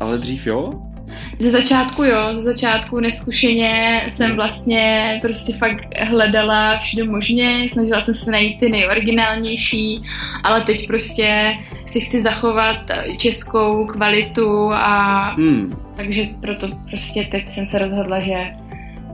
Ale 0.00 0.18
dřív 0.18 0.46
jo? 0.46 0.72
Ze 1.38 1.50
začátku 1.50 2.04
jo, 2.04 2.34
ze 2.34 2.40
začátku 2.40 3.00
neskušeně 3.00 4.02
jsem 4.08 4.36
vlastně 4.36 5.18
prostě 5.22 5.52
fakt 5.52 6.00
hledala 6.00 6.78
všude 6.78 7.04
možně, 7.04 7.68
snažila 7.72 8.00
jsem 8.00 8.14
se 8.14 8.30
najít 8.30 8.60
ty 8.60 8.68
nejoriginálnější, 8.68 10.02
ale 10.44 10.60
teď 10.60 10.86
prostě 10.86 11.56
si 11.84 12.00
chci 12.00 12.22
zachovat 12.22 12.90
českou 13.18 13.86
kvalitu 13.86 14.72
a 14.72 15.20
hmm. 15.30 15.76
takže 15.96 16.28
proto 16.40 16.68
prostě 16.90 17.28
teď 17.30 17.46
jsem 17.46 17.66
se 17.66 17.78
rozhodla, 17.78 18.20
že 18.20 18.44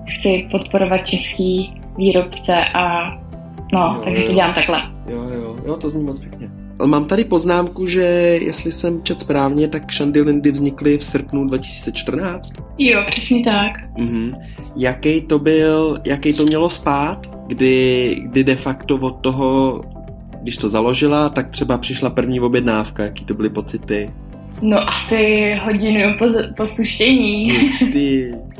chci 0.09 0.49
podporovat 0.51 1.07
český 1.07 1.81
výrobce 1.97 2.65
a 2.65 3.11
no, 3.73 3.81
jo, 3.81 4.01
takže 4.05 4.23
to 4.23 4.33
dělám 4.33 4.55
takhle. 4.55 4.83
Jo, 5.09 5.23
jo, 5.35 5.57
jo, 5.67 5.77
to 5.77 5.91
zní 5.91 6.05
moc 6.05 6.21
pěkně. 6.21 6.62
Mám 6.87 7.05
tady 7.05 7.25
poznámku, 7.25 7.87
že 7.87 8.03
jestli 8.43 8.73
jsem 8.73 9.03
čet 9.03 9.21
správně, 9.21 9.69
tak 9.69 9.83
Lindy 10.15 10.51
vznikly 10.51 10.99
v 10.99 11.05
srpnu 11.05 11.45
2014? 11.45 12.53
Jo, 12.79 13.03
přesně 13.07 13.45
tak. 13.45 13.73
Mhm. 13.99 14.35
Jaký 14.77 15.21
to 15.23 15.39
byl, 15.39 15.99
jaký 16.07 16.33
to 16.33 16.45
mělo 16.45 16.71
spát, 16.71 17.37
kdy, 17.47 18.17
kdy 18.23 18.45
de 18.45 18.57
facto 18.57 18.97
od 18.97 19.11
toho, 19.11 19.81
když 20.43 20.57
to 20.57 20.69
založila, 20.69 21.29
tak 21.29 21.51
třeba 21.51 21.79
přišla 21.79 22.11
první 22.11 22.41
objednávka, 22.41 23.05
jaký 23.05 23.25
to 23.25 23.35
byly 23.35 23.51
pocity? 23.51 24.07
No 24.63 24.89
asi 24.89 25.55
hodinu 25.65 26.15
po, 26.19 26.25
po. 26.57 26.65
Jistý. 27.53 28.27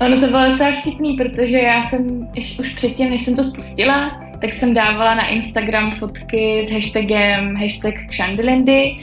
ono 0.00 0.20
to 0.20 0.26
bylo 0.26 0.50
docela 0.50 0.72
vtipný, 0.72 1.16
protože 1.16 1.58
já 1.58 1.82
jsem 1.82 2.28
už 2.60 2.74
předtím, 2.74 3.10
než 3.10 3.22
jsem 3.22 3.36
to 3.36 3.44
spustila, 3.44 4.20
tak 4.40 4.52
jsem 4.52 4.74
dávala 4.74 5.14
na 5.14 5.26
Instagram 5.26 5.90
fotky 5.90 6.64
s 6.66 6.72
hashtagem 6.72 7.56
hashtag 7.56 7.94
Kšandilindy 8.08 8.96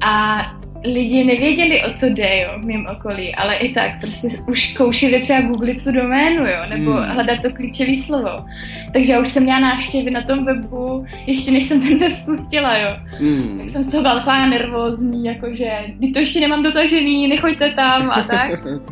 a 0.00 0.42
lidi 0.84 1.24
nevěděli, 1.24 1.82
o 1.82 1.90
co 1.90 2.06
jde, 2.06 2.40
jo, 2.40 2.50
v 2.58 2.64
mém 2.64 2.86
okolí, 2.86 3.34
ale 3.34 3.56
i 3.56 3.72
tak 3.72 4.00
prostě 4.00 4.28
už 4.48 4.68
zkoušeli 4.68 5.20
třeba 5.20 5.40
googlit 5.40 5.84
tu 5.84 5.92
doménu, 5.92 6.46
jo, 6.46 6.58
nebo 6.68 6.92
hmm. 6.92 7.04
hledat 7.04 7.38
to 7.42 7.50
klíčové 7.50 7.96
slovo. 7.96 8.44
Takže 8.92 9.12
já 9.12 9.20
už 9.20 9.28
jsem 9.28 9.42
měla 9.42 9.58
návštěvy 9.58 10.10
na 10.10 10.22
tom 10.22 10.44
webu, 10.44 11.04
ještě 11.26 11.50
než 11.50 11.64
jsem 11.64 11.80
ten 11.80 11.98
web 11.98 12.12
spustila, 12.12 12.76
jo. 12.76 12.96
Hmm. 13.06 13.58
Tak 13.58 13.68
jsem 13.68 13.82
z 13.82 13.90
toho 13.90 14.02
byla 14.02 14.14
taková 14.14 14.46
nervózní, 14.46 15.24
jakože, 15.24 15.70
to 16.12 16.18
ještě 16.18 16.40
nemám 16.40 16.62
dotažený, 16.62 17.28
nechoďte 17.28 17.70
tam 17.70 18.10
a 18.10 18.22
tak. 18.22 18.50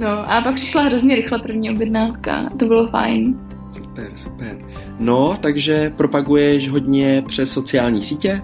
No 0.00 0.32
a 0.32 0.40
pak 0.40 0.54
přišla 0.54 0.82
hrozně 0.82 1.14
rychle 1.14 1.38
první 1.38 1.70
objednávka, 1.70 2.50
to 2.58 2.66
bylo 2.66 2.88
fajn. 2.88 3.38
Super, 3.70 4.10
super. 4.16 4.58
No, 5.00 5.36
takže 5.40 5.92
propaguješ 5.96 6.68
hodně 6.68 7.22
přes 7.26 7.52
sociální 7.52 8.02
sítě? 8.02 8.42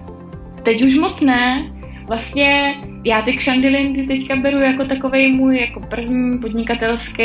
Teď 0.63 0.81
už 0.81 0.95
moc 0.95 1.21
ne. 1.21 1.71
Vlastně 2.07 2.75
já 3.05 3.21
ty 3.21 3.33
kšandilindy 3.33 4.03
teďka 4.03 4.35
beru 4.35 4.59
jako 4.59 4.85
takový 4.85 5.31
můj 5.31 5.57
jako 5.57 5.79
první 5.79 6.39
podnikatelský 6.39 7.23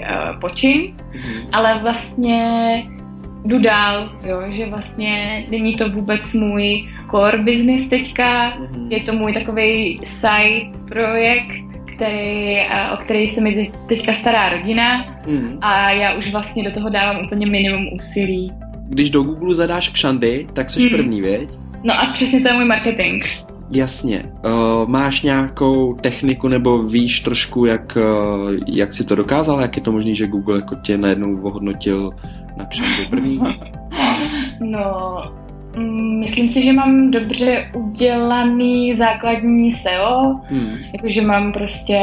uh, 0.00 0.40
počin, 0.40 0.76
mm-hmm. 0.76 1.48
ale 1.52 1.78
vlastně 1.82 2.42
jdu 3.44 3.58
dál, 3.58 4.16
jo, 4.26 4.42
že 4.50 4.66
vlastně 4.66 5.46
není 5.50 5.76
to 5.76 5.88
vůbec 5.88 6.34
můj 6.34 6.88
core 7.10 7.38
business 7.38 7.88
teďka, 7.88 8.50
mm-hmm. 8.50 8.86
je 8.90 9.00
to 9.00 9.12
můj 9.12 9.32
takový 9.32 10.00
side 10.04 10.86
projekt, 10.88 11.67
který, 11.98 12.56
o 12.92 12.96
který 12.96 13.28
se 13.28 13.40
mi 13.40 13.72
teďka 13.88 14.12
stará 14.12 14.48
rodina 14.48 15.06
mm. 15.26 15.58
a 15.60 15.90
já 15.90 16.14
už 16.14 16.32
vlastně 16.32 16.62
do 16.62 16.70
toho 16.70 16.88
dávám 16.88 17.24
úplně 17.24 17.46
minimum 17.46 17.88
úsilí. 17.94 18.52
Když 18.88 19.10
do 19.10 19.22
Google 19.22 19.54
zadáš 19.54 19.88
kšandy, 19.88 20.46
tak 20.52 20.70
jsi 20.70 20.80
mm. 20.80 20.88
první, 20.88 21.20
věď? 21.20 21.48
No 21.84 21.94
a 22.00 22.06
přesně 22.12 22.40
to 22.40 22.48
je 22.48 22.54
můj 22.54 22.64
marketing. 22.64 23.24
Jasně. 23.70 24.22
Uh, 24.44 24.88
máš 24.88 25.22
nějakou 25.22 25.94
techniku 25.94 26.48
nebo 26.48 26.82
víš 26.82 27.20
trošku, 27.20 27.64
jak, 27.64 27.96
uh, 27.96 28.52
jak 28.66 28.92
si 28.92 29.04
to 29.04 29.14
dokázal? 29.14 29.60
Jak 29.60 29.76
je 29.76 29.82
to 29.82 29.92
možné, 29.92 30.14
že 30.14 30.26
Google 30.26 30.56
jako 30.56 30.74
tě 30.74 30.98
najednou 30.98 31.42
ohodnotil 31.42 32.10
na 32.56 32.64
kšandy 32.64 33.06
první? 33.10 33.40
no, 34.60 35.22
myslím 36.18 36.48
si, 36.48 36.62
že 36.62 36.72
mám 36.72 37.10
dobře 37.10 37.70
udělaný 37.74 38.94
základní 38.94 39.72
SEO, 39.72 40.34
hmm. 40.44 40.76
jakože 40.92 41.22
mám 41.22 41.52
prostě 41.52 41.98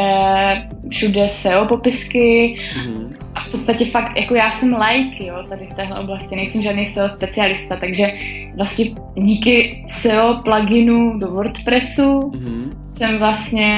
všude 0.90 1.30
SEO 1.30 1.66
popisky 1.66 2.56
hmm. 2.74 3.16
a 3.36 3.44
v 3.44 3.52
podstatě 3.52 3.86
fakt, 3.86 4.20
jako 4.20 4.36
já 4.36 4.52
jsem 4.52 4.76
like, 4.90 5.26
jo, 5.26 5.36
tady 5.50 5.68
v 5.72 5.74
téhle 5.74 6.00
oblasti, 6.00 6.36
nejsem 6.36 6.62
žádný 6.62 6.86
SEO 6.86 7.10
specialista, 7.10 7.76
takže 7.76 8.14
vlastně 8.56 8.86
díky 9.16 9.86
SEO 9.88 10.42
pluginu 10.44 11.20
do 11.20 11.28
WordPressu 11.28 12.32
hmm. 12.36 12.82
jsem 12.86 13.18
vlastně, 13.18 13.74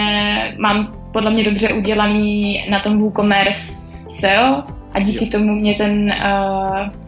mám 0.58 0.94
podle 1.13 1.32
mě 1.32 1.44
dobře 1.44 1.74
udělaný 1.74 2.63
na 2.70 2.80
tom 2.80 2.98
WooCommerce 2.98 3.88
SEO 4.08 4.63
a 4.94 5.00
díky 5.00 5.25
jo. 5.25 5.32
tomu 5.32 5.56
mě 5.56 5.75
ten 5.75 6.13
uh, 6.24 7.07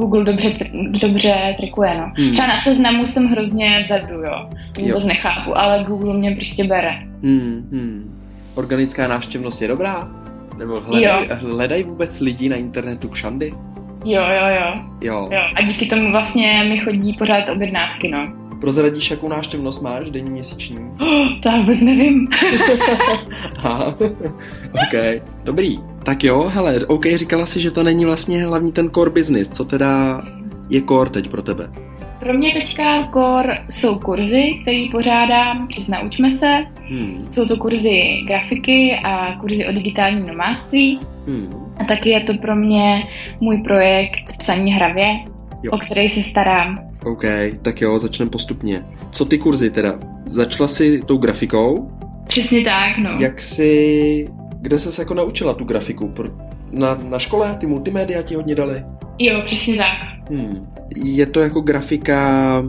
Google 0.00 0.24
dobře, 0.24 0.50
dobře 1.02 1.54
trikuje, 1.56 1.94
no. 1.94 2.12
Hmm. 2.16 2.32
Třeba 2.32 2.48
na 2.48 2.56
seznamu 2.56 3.06
jsem 3.06 3.26
hrozně 3.26 3.80
vzadu, 3.84 4.14
jo. 4.14 4.48
To 4.72 4.80
vůbec 4.80 5.02
jo. 5.02 5.08
nechápu, 5.08 5.58
ale 5.58 5.84
Google 5.84 6.14
mě 6.14 6.30
prostě 6.30 6.64
bere. 6.64 6.98
Hmm, 7.22 7.68
hmm. 7.72 8.20
Organická 8.54 9.08
návštěvnost 9.08 9.62
je 9.62 9.68
dobrá? 9.68 10.08
Nebo 10.58 10.80
hledaj, 10.80 11.28
hledají 11.28 11.82
vůbec 11.82 12.20
lidi 12.20 12.48
na 12.48 12.56
internetu 12.56 13.08
kšandy? 13.08 13.54
Jo, 14.04 14.22
jo, 14.22 14.46
jo, 14.60 14.80
jo. 15.00 15.28
Jo. 15.32 15.40
A 15.54 15.62
díky 15.62 15.86
tomu 15.86 16.10
vlastně 16.10 16.64
mi 16.68 16.78
chodí 16.78 17.12
pořád 17.12 17.48
objednávky, 17.48 18.08
no. 18.08 18.32
Prozradíš, 18.60 19.10
jakou 19.10 19.28
návštěvnost 19.28 19.82
máš 19.82 20.10
denní, 20.10 20.30
měsíční? 20.30 20.78
Oh, 21.00 21.28
to 21.42 21.48
já 21.48 21.60
vůbec 21.60 21.80
nevím. 21.80 22.28
Aha, 23.56 23.94
ok, 24.72 25.22
dobrý. 25.44 25.78
Tak 26.02 26.24
jo, 26.24 26.50
hele, 26.54 26.86
OK, 26.86 27.06
říkala 27.14 27.46
si, 27.46 27.60
že 27.60 27.70
to 27.70 27.82
není 27.82 28.04
vlastně 28.04 28.44
hlavní 28.44 28.72
ten 28.72 28.90
core 28.90 29.10
business. 29.10 29.48
Co 29.48 29.64
teda 29.64 30.22
je 30.68 30.82
core 30.82 31.10
teď 31.10 31.28
pro 31.28 31.42
tebe? 31.42 31.70
Pro 32.20 32.34
mě 32.34 32.52
teďka 32.52 33.08
core 33.12 33.64
jsou 33.70 33.98
kurzy, 33.98 34.58
které 34.62 34.84
pořádám 34.92 35.68
přes 35.68 35.88
Naučme 35.88 36.30
se. 36.30 36.64
Hmm. 36.88 37.18
Jsou 37.28 37.46
to 37.46 37.56
kurzy 37.56 38.00
grafiky 38.26 39.00
a 39.04 39.36
kurzy 39.40 39.66
o 39.66 39.72
digitálním 39.72 40.26
nomádství. 40.26 41.00
Hmm. 41.26 41.54
A 41.78 41.84
taky 41.84 42.08
je 42.08 42.20
to 42.20 42.34
pro 42.34 42.56
mě 42.56 43.02
můj 43.40 43.62
projekt 43.62 44.36
Psaní 44.38 44.72
hravě, 44.72 45.20
jo. 45.62 45.72
o 45.72 45.78
který 45.78 46.08
se 46.08 46.22
starám. 46.22 46.89
OK, 47.04 47.24
tak 47.62 47.80
jo, 47.80 47.98
začneme 47.98 48.30
postupně. 48.30 48.86
Co 49.10 49.24
ty 49.24 49.38
kurzy 49.38 49.70
teda? 49.70 49.98
Začala 50.26 50.68
si 50.68 51.00
tou 51.06 51.16
grafikou? 51.18 51.90
Přesně 52.26 52.64
tak, 52.64 52.98
no. 52.98 53.10
Jak 53.10 53.40
jsi 53.40 54.26
kde 54.60 54.78
se 54.78 55.02
jako 55.02 55.14
naučila 55.14 55.54
tu 55.54 55.64
grafiku? 55.64 56.14
Na, 56.70 56.94
na 56.94 57.18
škole 57.18 57.56
ty 57.60 57.66
multimédia 57.66 58.22
ti 58.22 58.34
hodně 58.34 58.54
dali? 58.54 58.84
Jo, 59.18 59.42
přesně 59.44 59.76
tak. 59.76 60.28
Hmm. 60.30 60.72
Je 60.96 61.26
to 61.26 61.40
jako 61.40 61.60
grafika, 61.60 62.62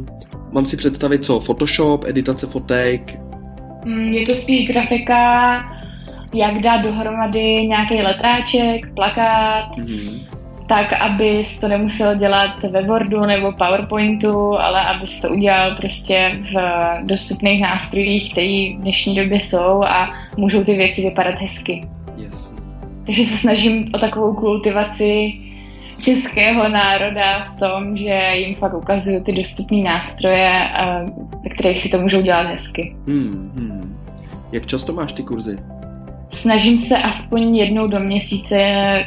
mám 0.51 0.65
si 0.65 0.77
představit 0.77 1.25
co, 1.25 1.39
Photoshop, 1.39 2.05
editace 2.07 2.47
fotek? 2.47 3.19
Hmm, 3.85 4.03
je 4.03 4.25
to 4.25 4.35
spíš 4.35 4.67
grafika, 4.67 5.63
jak 6.33 6.59
dát 6.59 6.77
dohromady 6.77 7.67
nějaký 7.67 8.01
letáček, 8.01 8.93
plakát, 8.95 9.77
hmm 9.77 10.40
tak, 10.71 10.93
abys 10.93 11.57
to 11.57 11.67
nemusel 11.67 12.15
dělat 12.15 12.63
ve 12.63 12.81
Wordu 12.81 13.21
nebo 13.21 13.51
PowerPointu, 13.51 14.59
ale 14.59 14.81
abys 14.81 15.21
to 15.21 15.29
udělal 15.29 15.75
prostě 15.75 16.39
v 16.53 16.55
dostupných 17.03 17.61
nástrojích, 17.61 18.31
které 18.31 18.47
v 18.47 18.81
dnešní 18.81 19.15
době 19.15 19.39
jsou 19.39 19.83
a 19.83 20.13
můžou 20.37 20.63
ty 20.63 20.75
věci 20.75 21.01
vypadat 21.01 21.35
hezky. 21.35 21.81
Yes. 22.17 22.53
Takže 23.05 23.23
se 23.23 23.37
snažím 23.37 23.85
o 23.93 23.97
takovou 23.97 24.33
kultivaci 24.33 25.33
českého 25.99 26.69
národa 26.69 27.43
v 27.43 27.59
tom, 27.59 27.97
že 27.97 28.31
jim 28.33 28.55
fakt 28.55 28.73
ukazuju 28.73 29.23
ty 29.23 29.31
dostupné 29.31 29.77
nástroje, 29.77 30.69
ve 31.43 31.49
kterých 31.49 31.79
si 31.79 31.89
to 31.89 32.01
můžou 32.01 32.21
dělat 32.21 32.47
hezky. 32.47 32.95
Hmm, 33.07 33.51
hmm. 33.55 33.97
Jak 34.51 34.65
často 34.65 34.93
máš 34.93 35.13
ty 35.13 35.23
kurzy? 35.23 35.57
Snažím 36.29 36.77
se 36.77 36.97
aspoň 36.97 37.55
jednou 37.55 37.87
do 37.87 37.99
měsíce 37.99 38.55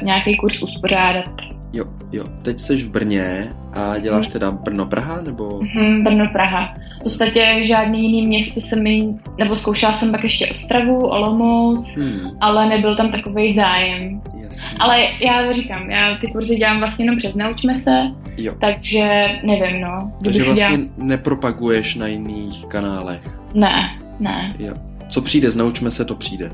nějaký 0.02 0.36
kurz 0.36 0.62
uspořádat. 0.62 1.53
Jo, 1.74 1.84
jo. 2.12 2.24
Teď 2.42 2.60
jsi 2.60 2.76
v 2.76 2.90
Brně 2.90 3.52
a 3.72 3.98
děláš 3.98 4.26
teda 4.26 4.50
Brno-Praha, 4.50 5.22
nebo? 5.24 5.60
Hmm, 5.74 6.04
Brno-Praha. 6.04 6.74
V 7.00 7.02
podstatě 7.02 7.60
žádný 7.62 8.02
jiný 8.02 8.26
město 8.26 8.60
jsem 8.60 8.82
mi, 8.82 9.08
nebo 9.38 9.56
zkoušela 9.56 9.92
jsem 9.92 10.10
pak 10.10 10.24
ještě 10.24 10.46
Ostravu, 10.46 11.06
Olomouc, 11.06 11.96
hmm. 11.96 12.30
ale 12.40 12.68
nebyl 12.68 12.96
tam 12.96 13.10
takový 13.10 13.52
zájem. 13.52 14.22
Jasně. 14.40 14.78
Ale 14.78 15.02
já 15.20 15.52
říkám, 15.52 15.90
já 15.90 16.16
ty 16.16 16.26
kurzy 16.26 16.56
dělám 16.56 16.78
vlastně 16.78 17.04
jenom 17.04 17.16
přes 17.16 17.34
Naučme 17.34 17.76
se, 17.76 18.02
jo. 18.36 18.54
takže 18.60 19.28
nevím, 19.42 19.80
no. 19.80 20.12
Takže 20.24 20.42
vlastně 20.42 20.64
dělám... 20.64 20.88
nepropaguješ 20.96 21.94
na 21.94 22.06
jiných 22.06 22.66
kanálech? 22.66 23.30
Ne, 23.54 23.98
ne. 24.20 24.54
Jo. 24.58 24.74
Co 25.08 25.22
přijde 25.22 25.50
z 25.50 25.56
Naučme 25.56 25.90
se, 25.90 26.04
to 26.04 26.14
přijde. 26.14 26.50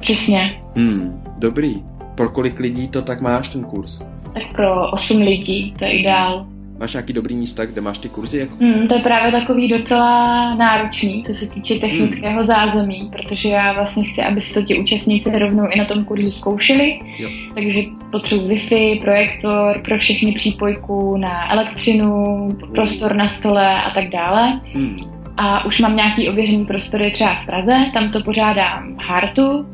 Přesně. 0.00 0.60
Hmm, 0.76 1.22
dobrý. 1.38 1.74
Pro 2.14 2.28
kolik 2.28 2.58
lidí 2.58 2.88
to 2.88 3.02
tak 3.02 3.20
máš, 3.20 3.48
ten 3.48 3.64
kurz? 3.64 4.02
Tak 4.34 4.52
pro 4.52 4.90
8 4.90 5.22
lidí, 5.22 5.74
to 5.78 5.84
je 5.84 5.90
ideál. 5.90 6.46
Máš 6.78 6.92
nějaký 6.92 7.12
dobrý 7.12 7.36
místa, 7.36 7.64
kde 7.64 7.80
máš 7.80 7.98
ty 7.98 8.08
kurzy? 8.08 8.38
Jako? 8.38 8.56
Hmm, 8.60 8.88
to 8.88 8.94
je 8.94 9.00
právě 9.00 9.32
takový 9.32 9.68
docela 9.68 10.54
náročný, 10.54 11.22
co 11.22 11.34
se 11.34 11.50
týče 11.50 11.74
technického 11.74 12.34
hmm. 12.34 12.44
zázemí, 12.44 13.10
protože 13.12 13.48
já 13.48 13.72
vlastně 13.72 14.04
chci, 14.04 14.22
aby 14.22 14.40
si 14.40 14.54
to 14.54 14.62
ti 14.62 14.78
účastníci 14.78 15.38
rovnou 15.38 15.66
i 15.70 15.78
na 15.78 15.84
tom 15.84 16.04
kurzu 16.04 16.30
zkoušeli. 16.30 16.98
Jo. 17.18 17.28
Takže 17.54 17.80
potřebuji 18.10 18.48
Wi-Fi, 18.48 19.00
projektor 19.00 19.80
pro 19.84 19.98
všechny 19.98 20.32
přípojku 20.32 21.16
na 21.16 21.52
elektřinu, 21.52 22.48
prostor 22.74 23.14
na 23.14 23.28
stole 23.28 23.82
a 23.82 23.90
tak 23.90 24.08
dále. 24.08 24.60
Hmm 24.72 25.14
a 25.36 25.64
už 25.64 25.80
mám 25.80 25.96
nějaký 25.96 26.28
ověřený 26.28 26.64
prostory 26.64 27.10
třeba 27.10 27.34
v 27.34 27.46
Praze, 27.46 27.76
tam 27.92 28.10
to 28.10 28.22
pořádám 28.22 28.96
Hartu, 29.00 29.50
uh, 29.50 29.64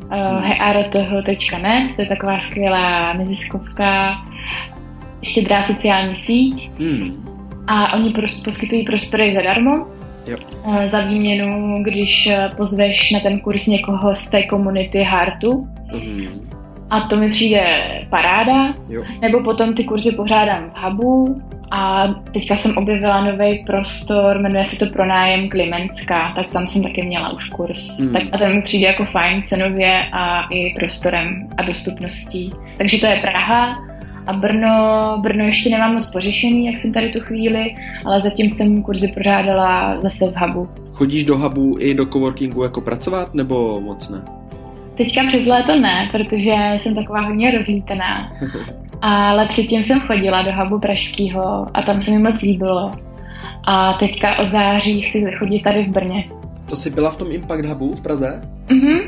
to 1.96 2.02
je 2.02 2.08
taková 2.08 2.38
skvělá 2.38 3.12
neziskovka, 3.12 4.14
štědrá 5.22 5.62
sociální 5.62 6.14
síť 6.14 6.70
hmm. 6.78 7.32
a 7.66 7.92
oni 7.92 8.10
pro, 8.10 8.26
poskytují 8.44 8.84
prostory 8.84 9.34
zadarmo, 9.34 9.86
Jo. 10.26 10.36
Uh, 10.64 10.84
za 10.84 11.00
výměnu, 11.00 11.82
když 11.82 12.26
eh, 12.26 12.50
pozveš 12.56 13.10
na 13.10 13.20
ten 13.20 13.40
kurz 13.40 13.66
někoho 13.66 14.14
z 14.14 14.26
té 14.26 14.42
komunity 14.42 15.02
Hartu. 15.02 15.68
Mm. 15.92 16.50
A 16.90 17.00
to 17.00 17.16
mi 17.16 17.30
přijde 17.30 17.66
paráda. 18.10 18.74
Jo. 18.88 19.02
Nebo 19.20 19.40
potom 19.42 19.74
ty 19.74 19.84
kurzy 19.84 20.12
pořádám 20.12 20.70
v 20.70 20.82
Hubu, 20.82 21.42
a 21.70 22.08
teďka 22.32 22.56
jsem 22.56 22.76
objevila 22.76 23.24
nový 23.24 23.64
prostor, 23.66 24.38
jmenuje 24.38 24.64
se 24.64 24.78
to 24.78 24.86
Pronájem 24.86 25.48
Klimenská, 25.48 26.32
tak 26.36 26.50
tam 26.50 26.68
jsem 26.68 26.82
taky 26.82 27.02
měla 27.02 27.32
už 27.32 27.48
kurz. 27.48 27.98
Hmm. 27.98 28.12
Tak 28.12 28.22
a 28.32 28.38
ten 28.38 28.54
mi 28.54 28.62
přijde 28.62 28.86
jako 28.86 29.04
fajn 29.04 29.42
cenově 29.42 30.04
a 30.12 30.42
i 30.50 30.74
prostorem 30.78 31.48
a 31.56 31.62
dostupností. 31.62 32.50
Takže 32.78 32.98
to 32.98 33.06
je 33.06 33.16
Praha 33.16 33.89
a 34.30 34.32
Brno, 34.32 35.16
Brno 35.22 35.44
ještě 35.44 35.70
nemám 35.70 35.94
moc 35.94 36.10
pořešený, 36.10 36.66
jak 36.66 36.76
jsem 36.76 36.92
tady 36.92 37.08
tu 37.08 37.20
chvíli, 37.20 37.74
ale 38.04 38.20
zatím 38.20 38.50
jsem 38.50 38.82
kurzy 38.82 39.08
pořádala 39.08 40.00
zase 40.00 40.26
v 40.26 40.34
Hubu. 40.36 40.68
Chodíš 40.92 41.24
do 41.24 41.38
Hubu 41.38 41.76
i 41.78 41.94
do 41.94 42.06
coworkingu 42.06 42.62
jako 42.62 42.80
pracovat, 42.80 43.34
nebo 43.34 43.80
moc 43.80 44.08
ne? 44.08 44.22
Teďka 44.94 45.26
přes 45.26 45.46
léto 45.46 45.76
ne, 45.76 46.08
protože 46.12 46.54
jsem 46.76 46.94
taková 46.94 47.20
hodně 47.20 47.50
rozlítaná. 47.50 48.32
Ale 49.02 49.46
předtím 49.46 49.82
jsem 49.82 50.00
chodila 50.00 50.42
do 50.42 50.50
hubu 50.56 50.78
pražského 50.78 51.66
a 51.74 51.82
tam 51.82 52.00
se 52.00 52.10
mi 52.10 52.18
moc 52.18 52.42
líbilo. 52.42 52.92
A 53.64 53.92
teďka 53.92 54.38
od 54.38 54.48
září 54.48 55.00
chci 55.00 55.24
chodit 55.38 55.62
tady 55.62 55.84
v 55.84 55.88
Brně. 55.88 56.24
To 56.66 56.76
jsi 56.76 56.90
byla 56.90 57.10
v 57.10 57.16
tom 57.16 57.32
Impact 57.32 57.64
Hubu 57.64 57.94
v 57.94 58.00
Praze? 58.00 58.40
Mhm. 58.68 58.98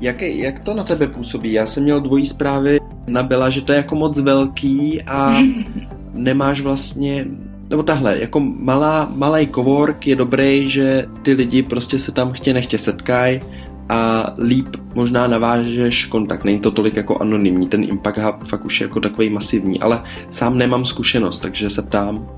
Jak, 0.00 0.22
jak 0.22 0.58
to 0.58 0.74
na 0.74 0.84
tebe 0.84 1.06
působí? 1.06 1.52
Já 1.52 1.66
jsem 1.66 1.82
měl 1.82 2.00
dvojí 2.00 2.26
zprávy, 2.26 2.78
nabila, 3.06 3.50
že 3.50 3.60
to 3.60 3.72
je 3.72 3.76
jako 3.76 3.94
moc 3.94 4.20
velký 4.20 5.02
a 5.02 5.42
nemáš 6.14 6.60
vlastně 6.60 7.24
nebo 7.70 7.82
tahle, 7.82 8.20
jako 8.20 8.40
malá, 8.40 9.08
malý 9.16 9.46
cowork 9.46 10.06
je 10.06 10.16
dobrý, 10.16 10.68
že 10.68 11.06
ty 11.22 11.32
lidi 11.32 11.62
prostě 11.62 11.98
se 11.98 12.12
tam 12.12 12.32
chtě 12.32 12.52
nechtě 12.52 12.78
setkají 12.78 13.40
a 13.88 14.26
líp 14.38 14.68
možná 14.94 15.26
navážeš 15.26 16.06
kontakt. 16.06 16.44
Není 16.44 16.60
to 16.60 16.70
tolik 16.70 16.96
jako 16.96 17.18
anonymní, 17.18 17.68
ten 17.68 17.84
Impact 17.84 18.18
Hub 18.18 18.48
fakt 18.48 18.64
už 18.64 18.80
je 18.80 18.84
jako 18.84 19.00
takový 19.00 19.30
masivní, 19.30 19.80
ale 19.80 20.02
sám 20.30 20.58
nemám 20.58 20.84
zkušenost, 20.84 21.40
takže 21.40 21.70
se 21.70 21.82
ptám. 21.82 22.28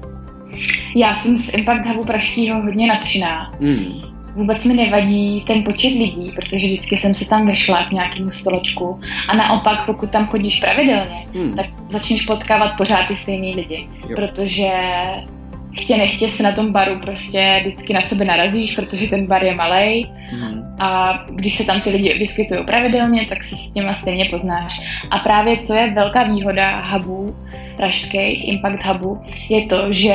Já 0.96 1.14
jsem 1.14 1.36
z 1.36 1.54
Impact 1.54 1.86
Hubu 1.86 2.04
pražského 2.04 2.62
hodně 2.62 2.86
nadšená. 2.86 3.52
Hmm. 3.60 4.19
Vůbec 4.34 4.64
mi 4.64 4.74
nevadí 4.74 5.44
ten 5.46 5.64
počet 5.64 5.88
lidí, 5.88 6.32
protože 6.34 6.66
vždycky 6.66 6.96
jsem 6.96 7.14
se 7.14 7.28
tam 7.28 7.46
vešla 7.46 7.84
k 7.84 7.92
nějakému 7.92 8.30
stolečku. 8.30 9.00
A 9.28 9.36
naopak, 9.36 9.86
pokud 9.86 10.10
tam 10.10 10.26
chodíš 10.26 10.60
pravidelně, 10.60 11.26
hmm. 11.34 11.56
tak 11.56 11.66
začneš 11.88 12.22
potkávat 12.22 12.76
pořád 12.76 13.06
ty 13.06 13.16
stejný 13.16 13.54
lidi. 13.54 13.88
Jo. 14.08 14.16
Protože 14.16 14.70
chtě 15.80 15.96
nechtě 15.96 16.28
se 16.28 16.42
na 16.42 16.52
tom 16.52 16.72
baru 16.72 16.98
prostě 16.98 17.58
vždycky 17.60 17.92
na 17.92 18.00
sebe 18.00 18.24
narazíš, 18.24 18.76
protože 18.76 19.08
ten 19.08 19.26
bar 19.26 19.44
je 19.44 19.54
malý 19.54 20.06
mm. 20.32 20.76
a 20.78 21.18
když 21.30 21.54
se 21.54 21.64
tam 21.64 21.80
ty 21.80 21.90
lidi 21.90 22.18
vyskytují 22.18 22.64
pravidelně, 22.64 23.26
tak 23.28 23.44
se 23.44 23.56
s 23.56 23.72
těma 23.72 23.94
stejně 23.94 24.24
poznáš. 24.24 24.80
A 25.10 25.18
právě 25.18 25.56
co 25.56 25.74
je 25.74 25.90
velká 25.90 26.22
výhoda 26.22 26.80
hubů, 26.80 27.36
pražských 27.76 28.48
impact 28.48 28.84
hubů, 28.84 29.18
je 29.48 29.66
to, 29.66 29.92
že 29.92 30.14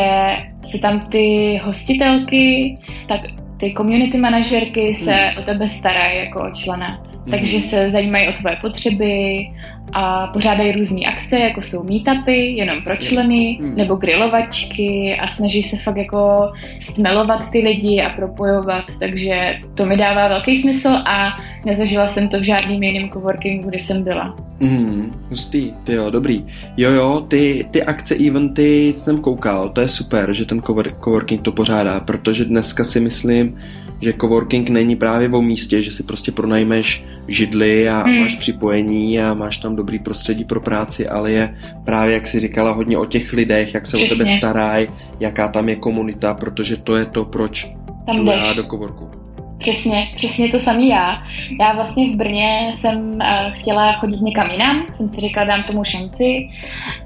se 0.63 0.77
tam 0.77 0.99
ty 0.99 1.57
hostitelky, 1.63 2.77
tak 3.07 3.21
ty 3.57 3.73
community 3.77 4.17
manažerky 4.17 4.95
se 4.95 5.15
mm. 5.15 5.37
o 5.37 5.41
tebe 5.41 5.67
starají 5.67 6.17
jako 6.17 6.43
o 6.43 6.51
člena. 6.51 7.14
Mm. 7.25 7.31
Takže 7.31 7.61
se 7.61 7.89
zajímají 7.89 8.27
o 8.27 8.33
tvoje 8.33 8.57
potřeby, 8.61 9.45
a 9.93 10.27
pořádají 10.27 10.71
různé 10.71 11.01
akce, 11.05 11.39
jako 11.39 11.61
jsou 11.61 11.83
meetupy 11.83 12.55
jenom 12.55 12.81
pro 12.83 12.95
členy, 12.95 13.57
hmm. 13.61 13.75
nebo 13.75 13.95
grilovačky 13.95 15.17
a 15.21 15.27
snaží 15.27 15.63
se 15.63 15.77
fakt 15.77 15.97
jako 15.97 16.51
stmelovat 16.79 17.51
ty 17.51 17.59
lidi 17.59 18.01
a 18.01 18.09
propojovat, 18.09 18.83
takže 18.99 19.55
to 19.75 19.85
mi 19.85 19.97
dává 19.97 20.27
velký 20.27 20.57
smysl 20.57 20.89
a 20.89 21.37
nezažila 21.65 22.07
jsem 22.07 22.27
to 22.27 22.39
v 22.39 22.43
žádným 22.43 22.83
jiném 22.83 23.09
coworkingu, 23.09 23.69
kde 23.69 23.79
jsem 23.79 24.03
byla. 24.03 24.35
Hmm, 24.61 25.11
hustý, 25.29 25.71
ty 25.83 25.93
jo, 25.93 26.09
dobrý. 26.09 26.45
Jo, 26.77 26.91
jo, 26.91 27.25
ty, 27.27 27.65
ty 27.71 27.83
akce, 27.83 28.15
eventy 28.15 28.93
jsem 28.97 29.21
koukal, 29.21 29.69
to 29.69 29.81
je 29.81 29.87
super, 29.87 30.33
že 30.33 30.45
ten 30.45 30.61
coworking 31.05 31.41
to 31.41 31.51
pořádá, 31.51 31.99
protože 31.99 32.45
dneska 32.45 32.83
si 32.83 32.99
myslím, 32.99 33.57
že 34.01 34.13
coworking 34.21 34.69
není 34.69 34.95
právě 34.95 35.29
o 35.29 35.41
místě, 35.41 35.81
že 35.81 35.91
si 35.91 36.03
prostě 36.03 36.31
pronajmeš 36.31 37.03
židli 37.27 37.89
a 37.89 38.03
hmm. 38.03 38.19
máš 38.19 38.35
připojení 38.35 39.19
a 39.19 39.33
máš 39.33 39.57
tam 39.57 39.75
dobrý 39.75 39.99
prostředí 39.99 40.43
pro 40.43 40.61
práci, 40.61 41.07
ale 41.07 41.31
je 41.31 41.57
právě, 41.85 42.13
jak 42.13 42.27
si 42.27 42.39
říkala, 42.39 42.71
hodně 42.71 42.97
o 42.97 43.05
těch 43.05 43.33
lidech, 43.33 43.73
jak 43.73 43.87
se 43.87 43.97
Přesně. 43.97 44.15
o 44.15 44.17
tebe 44.17 44.29
starají, 44.37 44.87
jaká 45.19 45.47
tam 45.47 45.69
je 45.69 45.75
komunita, 45.75 46.33
protože 46.33 46.77
to 46.77 46.95
je 46.95 47.05
to, 47.05 47.25
proč 47.25 47.67
tam 48.05 48.27
já 48.27 48.53
do 48.53 48.63
coworku. 48.63 49.09
Přesně, 49.57 50.07
přesně 50.15 50.51
to 50.51 50.59
samý 50.59 50.89
já. 50.89 51.21
Já 51.59 51.73
vlastně 51.73 52.13
v 52.13 52.15
Brně 52.15 52.71
jsem 52.73 53.11
uh, 53.11 53.21
chtěla 53.51 53.93
chodit 53.93 54.21
někam 54.21 54.51
jinam, 54.51 54.85
jsem 54.93 55.07
si 55.07 55.21
říkala, 55.21 55.47
dám 55.47 55.63
tomu 55.63 55.83
šanci, 55.83 56.49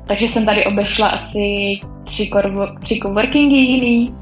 takže 0.08 0.28
jsem 0.28 0.46
tady 0.46 0.66
obešla 0.66 1.08
asi 1.08 1.80
tři, 2.04 2.28
korvo, 2.28 2.68
tři 2.82 3.00
coworkingy 3.04 3.56
jiný, 3.56 4.14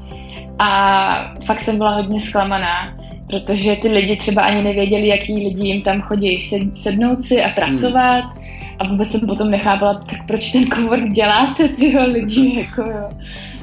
a 0.58 1.10
fakt 1.44 1.60
jsem 1.60 1.78
byla 1.78 1.94
hodně 1.94 2.20
zklamaná, 2.20 2.94
protože 3.30 3.76
ty 3.76 3.88
lidi 3.88 4.16
třeba 4.16 4.42
ani 4.42 4.62
nevěděli, 4.62 5.08
jaký 5.08 5.34
lidi 5.34 5.68
jim 5.68 5.82
tam 5.82 6.00
chodí 6.00 6.38
sednout 6.74 7.22
si 7.22 7.42
a 7.42 7.48
pracovat. 7.48 8.24
Hmm. 8.24 8.44
A 8.78 8.86
vůbec 8.86 9.10
jsem 9.10 9.20
potom 9.20 9.50
nechápala, 9.50 9.94
tak 9.94 10.26
proč 10.26 10.52
ten 10.52 10.66
cowork 10.66 11.08
děláte, 11.08 11.68
tyho 11.68 12.06
lidi, 12.06 12.48
hmm. 12.48 12.58
jako 12.58 12.82
jo. 12.82 13.08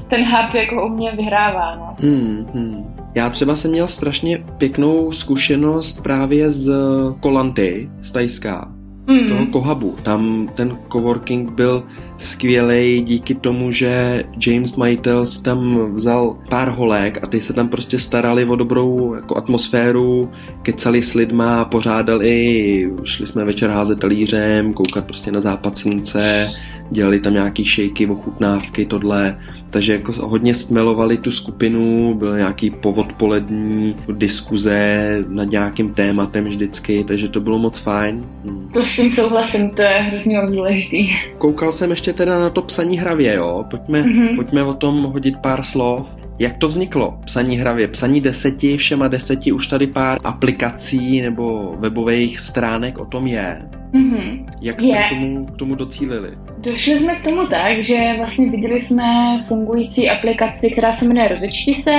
Ten 0.08 0.25
hub 0.25 0.53
jako 0.53 0.88
u 0.88 0.89
mě 0.89 1.12
vyhrává, 1.12 1.75
no. 1.75 1.95
Hmm, 2.01 2.45
hmm. 2.53 2.95
Já 3.15 3.29
třeba 3.29 3.55
jsem 3.55 3.71
měl 3.71 3.88
strašně 3.88 4.43
pěknou 4.58 5.12
zkušenost 5.12 6.03
právě 6.03 6.51
z 6.51 6.73
Kolanty, 7.19 7.89
z 8.01 8.12
Tajska 8.12 8.71
mm. 9.08 9.29
toho 9.29 9.45
Kohabu. 9.45 9.95
Tam 10.03 10.49
ten 10.55 10.77
coworking 10.91 11.51
byl 11.51 11.84
skvělý 12.17 13.01
díky 13.01 13.36
tomu, 13.36 13.71
že 13.71 14.23
James 14.47 14.75
Majitel 14.75 15.25
si 15.25 15.43
tam 15.43 15.91
vzal 15.93 16.38
pár 16.49 16.69
holek 16.69 17.23
a 17.23 17.28
ty 17.28 17.41
se 17.41 17.54
tam 17.54 17.69
prostě 17.69 17.99
starali 17.99 18.45
o 18.45 18.56
dobrou 18.56 19.13
jako 19.15 19.38
atmosféru, 19.38 20.32
kecali 20.62 21.01
s 21.01 21.13
lidma, 21.13 21.65
pořádali, 21.65 22.91
šli 23.04 23.28
jsme 23.28 23.45
večer 23.45 23.69
házet 23.69 23.99
talířem, 23.99 24.73
koukat 24.73 25.06
prostě 25.06 25.32
na 25.32 25.41
západ 25.41 25.78
slunce, 25.78 26.47
dělali 26.89 27.19
tam 27.19 27.34
nějaký 27.34 27.65
šejky, 27.65 28.08
ochutnávky, 28.08 28.86
tohle, 28.86 29.39
takže 29.69 29.93
jako 29.93 30.12
hodně 30.12 30.56
stmelovali 30.56 31.17
tu 31.17 31.32
skupinu, 31.32 32.13
byl 32.13 32.38
nějaký 32.38 32.69
povodpolední 32.69 33.95
diskuze 34.12 35.19
nad 35.28 35.43
nějakým 35.43 35.93
tématem 35.93 36.45
vždycky, 36.45 37.04
takže 37.04 37.28
to 37.28 37.39
bylo 37.39 37.60
moc 37.60 37.80
fajn. 37.80 38.25
Hmm. 38.45 38.69
To 38.73 38.84
s 38.84 38.95
tím 38.95 39.12
souhlasím, 39.12 39.69
to 39.69 39.82
je 39.82 39.88
hrozně 39.88 40.41
důležitý. 40.51 41.10
Koukal 41.38 41.71
jsem 41.71 41.89
ještě 41.89 42.05
teda 42.13 42.39
na 42.39 42.50
to 42.50 42.62
psaní 42.62 42.98
hravě, 42.98 43.34
jo? 43.34 43.65
Pojďme, 43.70 44.04
mm-hmm. 44.04 44.36
pojďme 44.36 44.63
o 44.63 44.74
tom 44.74 45.04
hodit 45.04 45.38
pár 45.38 45.63
slov. 45.63 46.15
Jak 46.39 46.58
to 46.58 46.68
vzniklo? 46.68 47.20
Psaní 47.26 47.58
hravě, 47.58 47.88
psaní 47.88 48.22
deseti, 48.22 48.78
všema 48.78 49.08
deseti, 49.08 49.52
už 49.52 49.68
tady 49.68 49.88
pár 49.88 50.20
aplikací 50.24 51.22
nebo 51.22 51.76
webových 51.80 52.39
stránek 52.39 53.00
o 53.00 53.06
tom 53.06 53.28
je. 53.28 53.62
Mm-hmm. 53.94 54.46
Jak 54.62 54.82
jste 54.82 54.98
k 54.98 55.10
tomu, 55.10 55.46
k 55.46 55.58
tomu 55.58 55.76
docílili? 55.76 56.30
Došli 56.58 57.00
jsme 57.00 57.15
k 57.15 57.24
tomu 57.24 57.48
tak, 57.48 57.84
že 57.84 58.13
vlastně 58.18 58.52
viděli 58.52 58.80
jsme 58.80 59.04
fungující 59.48 60.10
aplikaci, 60.10 60.70
která 60.70 60.91
se 60.91 61.06
jmenuje 61.06 61.28
Rozečti 61.28 61.76
se, 61.76 61.91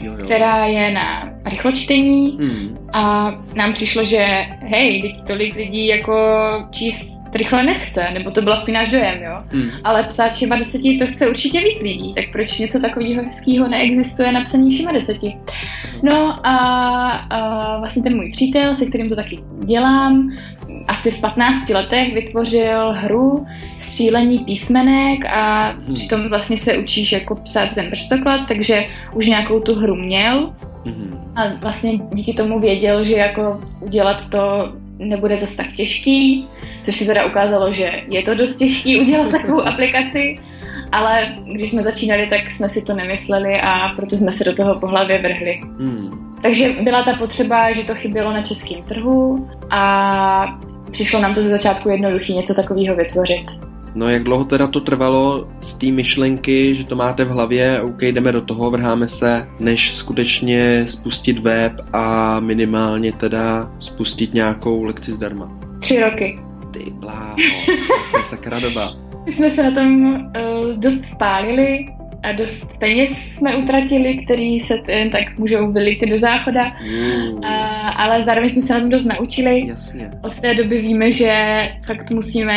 jo, 0.00 0.12
jo. 0.12 0.24
která 0.24 0.66
je 0.66 0.90
na 0.90 1.32
rychločtení 1.44 2.38
mm. 2.40 2.78
a 2.92 3.34
nám 3.54 3.72
přišlo, 3.72 4.04
že 4.04 4.26
hej, 4.60 5.02
teď 5.02 5.24
tolik 5.26 5.54
lidí 5.54 5.86
jako 5.86 6.14
číst 6.70 7.18
rychle 7.34 7.62
nechce, 7.62 8.10
nebo 8.12 8.30
to 8.30 8.42
byl 8.42 8.52
aspoň 8.52 8.74
náš 8.74 8.88
dojem, 8.88 9.22
jo. 9.22 9.42
Hmm. 9.52 9.70
Ale 9.84 10.04
psát 10.04 10.32
všema 10.32 10.56
deseti 10.56 10.98
to 10.98 11.06
chce 11.06 11.28
určitě 11.28 11.60
víc 11.60 11.82
lidí, 11.82 12.14
tak 12.14 12.24
proč 12.32 12.58
něco 12.58 12.80
takového 12.80 13.22
hezkého 13.22 13.68
neexistuje 13.68 14.32
na 14.32 14.40
psaní 14.40 14.70
všema 14.70 14.92
deseti? 14.92 15.36
No 16.02 16.46
a, 16.46 16.56
a 17.30 17.78
vlastně 17.78 18.02
ten 18.02 18.16
můj 18.16 18.30
přítel, 18.32 18.74
se 18.74 18.86
kterým 18.86 19.08
to 19.08 19.16
taky 19.16 19.38
dělám, 19.64 20.30
asi 20.88 21.10
v 21.10 21.20
15 21.20 21.68
letech 21.68 22.14
vytvořil 22.14 22.92
hru 22.92 23.46
střílení 23.78 24.38
písmenek 24.38 25.24
a 25.24 25.70
hmm. 25.70 25.94
přitom 25.94 26.28
vlastně 26.28 26.58
se 26.58 26.78
učíš 26.78 27.12
jako 27.12 27.34
psát 27.34 27.74
ten 27.74 27.86
prstoklad, 27.86 28.48
takže 28.48 28.86
už 29.14 29.26
nějakou 29.26 29.60
tu 29.60 29.74
hru 29.74 29.94
měl. 29.94 30.52
Hmm. 30.84 31.32
A 31.36 31.54
vlastně 31.54 31.98
díky 32.12 32.34
tomu 32.34 32.60
věděl, 32.60 33.04
že 33.04 33.16
jako 33.16 33.60
udělat 33.80 34.26
to 34.30 34.72
nebude 34.98 35.36
zase 35.36 35.56
tak 35.56 35.72
těžký, 35.72 36.46
což 36.82 36.96
si 36.96 37.06
teda 37.06 37.26
ukázalo, 37.26 37.72
že 37.72 37.90
je 38.08 38.22
to 38.22 38.34
dost 38.34 38.56
těžký 38.56 39.00
udělat 39.00 39.30
takovou 39.30 39.60
aplikaci, 39.60 40.38
ale 40.92 41.34
když 41.44 41.70
jsme 41.70 41.82
začínali, 41.82 42.26
tak 42.26 42.50
jsme 42.50 42.68
si 42.68 42.82
to 42.82 42.94
nemysleli 42.94 43.60
a 43.60 43.88
proto 43.96 44.16
jsme 44.16 44.32
se 44.32 44.44
do 44.44 44.54
toho 44.54 44.80
po 44.80 44.86
hlavě 44.86 45.22
vrhli. 45.22 45.60
Hmm. 45.78 46.34
Takže 46.42 46.74
byla 46.82 47.02
ta 47.02 47.14
potřeba, 47.14 47.72
že 47.72 47.84
to 47.84 47.94
chybělo 47.94 48.32
na 48.32 48.42
českém 48.42 48.82
trhu 48.82 49.48
a 49.70 50.60
přišlo 50.90 51.20
nám 51.20 51.34
to 51.34 51.40
ze 51.40 51.48
začátku 51.48 51.90
jednoduchý 51.90 52.34
něco 52.34 52.54
takového 52.54 52.96
vytvořit. 52.96 53.46
No 53.94 54.08
jak 54.08 54.22
dlouho 54.22 54.44
teda 54.44 54.66
to 54.66 54.80
trvalo 54.80 55.48
z 55.60 55.74
té 55.74 55.86
myšlenky, 55.86 56.74
že 56.74 56.84
to 56.84 56.96
máte 56.96 57.24
v 57.24 57.28
hlavě, 57.28 57.80
OK, 57.82 58.02
jdeme 58.02 58.32
do 58.32 58.40
toho, 58.40 58.70
vrháme 58.70 59.08
se, 59.08 59.48
než 59.60 59.94
skutečně 59.94 60.86
spustit 60.86 61.38
web 61.38 61.72
a 61.92 62.40
minimálně 62.40 63.12
teda 63.12 63.72
spustit 63.80 64.34
nějakou 64.34 64.82
lekci 64.82 65.12
zdarma? 65.12 65.58
Tři 65.80 66.00
roky. 66.00 66.38
Ty 66.70 66.90
bláho, 66.90 67.36
to 68.10 68.18
je 68.18 68.24
sakra 68.24 68.60
doba. 68.60 68.92
My 69.28 69.34
jsme 69.34 69.50
se 69.50 69.62
na 69.62 69.70
tom 69.70 70.14
uh, 70.14 70.72
dost 70.76 71.04
spálili, 71.04 71.86
a 72.22 72.32
dost 72.32 72.78
peněz 72.78 73.10
jsme 73.10 73.56
utratili, 73.56 74.16
který 74.24 74.60
se 74.60 74.74
jen 74.88 75.10
tak 75.10 75.38
můžou 75.38 75.72
vylít 75.72 76.00
do 76.00 76.18
záchoda, 76.18 76.64
mm. 76.64 77.44
a, 77.44 77.88
ale 77.88 78.24
zároveň 78.24 78.50
jsme 78.50 78.62
se 78.62 78.74
na 78.74 78.80
tom 78.80 78.88
dost 78.88 79.04
naučili. 79.04 79.66
Jasně. 79.66 80.10
Od 80.22 80.40
té 80.40 80.54
doby 80.54 80.78
víme, 80.78 81.12
že 81.12 81.32
fakt 81.86 82.10
musíme 82.10 82.54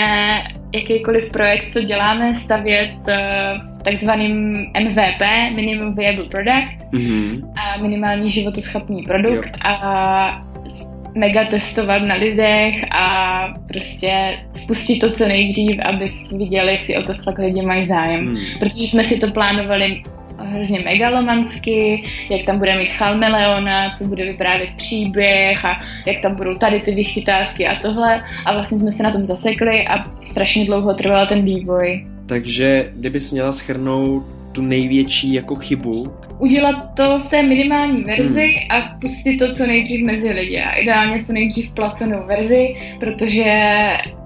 jakýkoliv 0.75 1.29
projekt, 1.29 1.73
co 1.73 1.81
děláme, 1.81 2.35
stavět 2.35 2.95
uh, 3.07 3.81
takzvaným 3.83 4.65
MVP, 4.79 5.21
Minimum 5.55 5.95
Viable 5.95 6.25
Product, 6.25 6.93
mm-hmm. 6.93 7.51
a 7.57 7.81
minimální 7.81 8.29
životoschopný 8.29 9.03
produkt 9.03 9.45
jo. 9.45 9.61
a 9.63 10.50
mega 11.15 11.45
testovat 11.45 12.01
na 12.01 12.15
lidech 12.15 12.75
a 12.91 13.53
prostě 13.67 14.37
spustit 14.53 14.99
to 14.99 15.11
co 15.11 15.27
nejdřív, 15.27 15.79
aby 15.79 16.07
viděli, 16.37 16.71
jestli 16.71 16.97
o 16.97 17.03
to 17.03 17.13
fakt 17.13 17.37
lidi 17.37 17.61
mají 17.61 17.87
zájem. 17.87 18.27
Hmm. 18.27 18.37
Protože 18.59 18.83
jsme 18.83 19.03
si 19.03 19.19
to 19.19 19.31
plánovali 19.31 20.03
hrozně 20.37 20.79
megalomansky, 20.79 22.03
jak 22.29 22.43
tam 22.43 22.59
bude 22.59 22.77
mít 22.77 22.91
Chalmeleona, 22.91 23.89
co 23.89 24.03
bude 24.03 24.25
vyprávět 24.25 24.69
příběh 24.75 25.65
a 25.65 25.81
jak 26.05 26.19
tam 26.19 26.35
budou 26.35 26.53
tady 26.57 26.79
ty 26.79 26.95
vychytávky 26.95 27.67
a 27.67 27.75
tohle. 27.75 28.23
A 28.45 28.53
vlastně 28.53 28.77
jsme 28.77 28.91
se 28.91 29.03
na 29.03 29.11
tom 29.11 29.25
zasekli 29.25 29.87
a 29.87 30.03
strašně 30.23 30.65
dlouho 30.65 30.93
trval 30.93 31.25
ten 31.25 31.43
vývoj. 31.43 32.05
Takže 32.25 32.91
kdybys 32.95 33.31
měla 33.31 33.53
schrnout 33.53 34.23
tu 34.51 34.61
největší 34.61 35.33
jako 35.33 35.55
chybu, 35.55 36.13
udělat 36.41 36.93
to 36.93 37.21
v 37.25 37.29
té 37.29 37.43
minimální 37.43 38.03
verzi 38.03 38.47
hmm. 38.47 38.67
a 38.69 38.81
spustit 38.81 39.37
to 39.37 39.53
co 39.53 39.67
nejdřív 39.67 40.05
mezi 40.05 40.31
lidi. 40.31 40.57
A 40.57 40.71
ideálně 40.71 41.19
co 41.19 41.33
nejdřív 41.33 41.71
placenou 41.71 42.23
verzi, 42.27 42.75
protože 42.99 43.43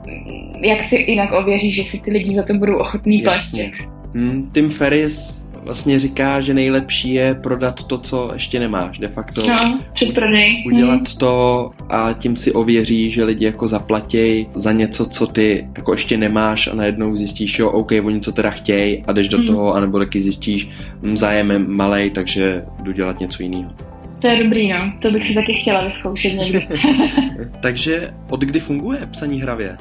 mm, 0.07 0.63
jak 0.63 0.81
si 0.81 0.95
jinak 0.95 1.31
ověříš, 1.31 1.75
že 1.75 1.83
si 1.83 2.01
ty 2.01 2.11
lidi 2.11 2.33
za 2.33 2.43
to 2.43 2.53
budou 2.53 2.75
ochotní 2.75 3.21
platit. 3.21 3.71
Hmm, 4.13 4.51
Tim 4.53 4.69
Ferris 4.69 5.44
vlastně 5.65 5.99
říká, 5.99 6.41
že 6.41 6.53
nejlepší 6.53 7.13
je 7.13 7.35
prodat 7.35 7.83
to, 7.83 7.97
co 7.97 8.29
ještě 8.33 8.59
nemáš, 8.59 8.99
de 8.99 9.07
facto. 9.07 9.47
No, 9.47 9.79
předprodej. 9.93 10.63
Udělat 10.67 10.95
hmm. 10.95 11.17
to 11.19 11.69
a 11.89 12.13
tím 12.13 12.35
si 12.35 12.51
ověří, 12.51 13.11
že 13.11 13.23
lidi 13.23 13.45
jako 13.45 13.67
zaplatí 13.67 14.47
za 14.55 14.71
něco, 14.71 15.05
co 15.05 15.27
ty 15.27 15.67
jako 15.77 15.93
ještě 15.93 16.17
nemáš 16.17 16.67
a 16.67 16.75
najednou 16.75 17.15
zjistíš, 17.15 17.59
jo, 17.59 17.69
OK, 17.69 17.91
oni 18.03 18.19
to 18.19 18.31
teda 18.31 18.49
chtějí 18.49 19.03
a 19.07 19.11
jdeš 19.11 19.29
do 19.29 19.37
hmm. 19.37 19.47
toho, 19.47 19.73
anebo 19.73 19.99
taky 19.99 20.21
zjistíš, 20.21 20.69
hm, 21.03 21.17
zájem 21.17 21.51
je 21.51 21.59
malej, 21.59 22.09
takže 22.09 22.63
jdu 22.83 22.91
dělat 22.91 23.19
něco 23.19 23.43
jiného. 23.43 23.71
To 24.19 24.27
je 24.27 24.43
dobrý, 24.43 24.69
no. 24.69 24.93
To 25.01 25.11
bych 25.11 25.23
si 25.23 25.33
taky 25.33 25.53
chtěla 25.53 25.83
vyzkoušet 25.83 26.33
někdy. 26.33 26.67
takže 27.61 28.13
od 28.29 28.41
kdy 28.41 28.59
funguje 28.59 28.99
psaní 29.11 29.41
hravě? 29.41 29.77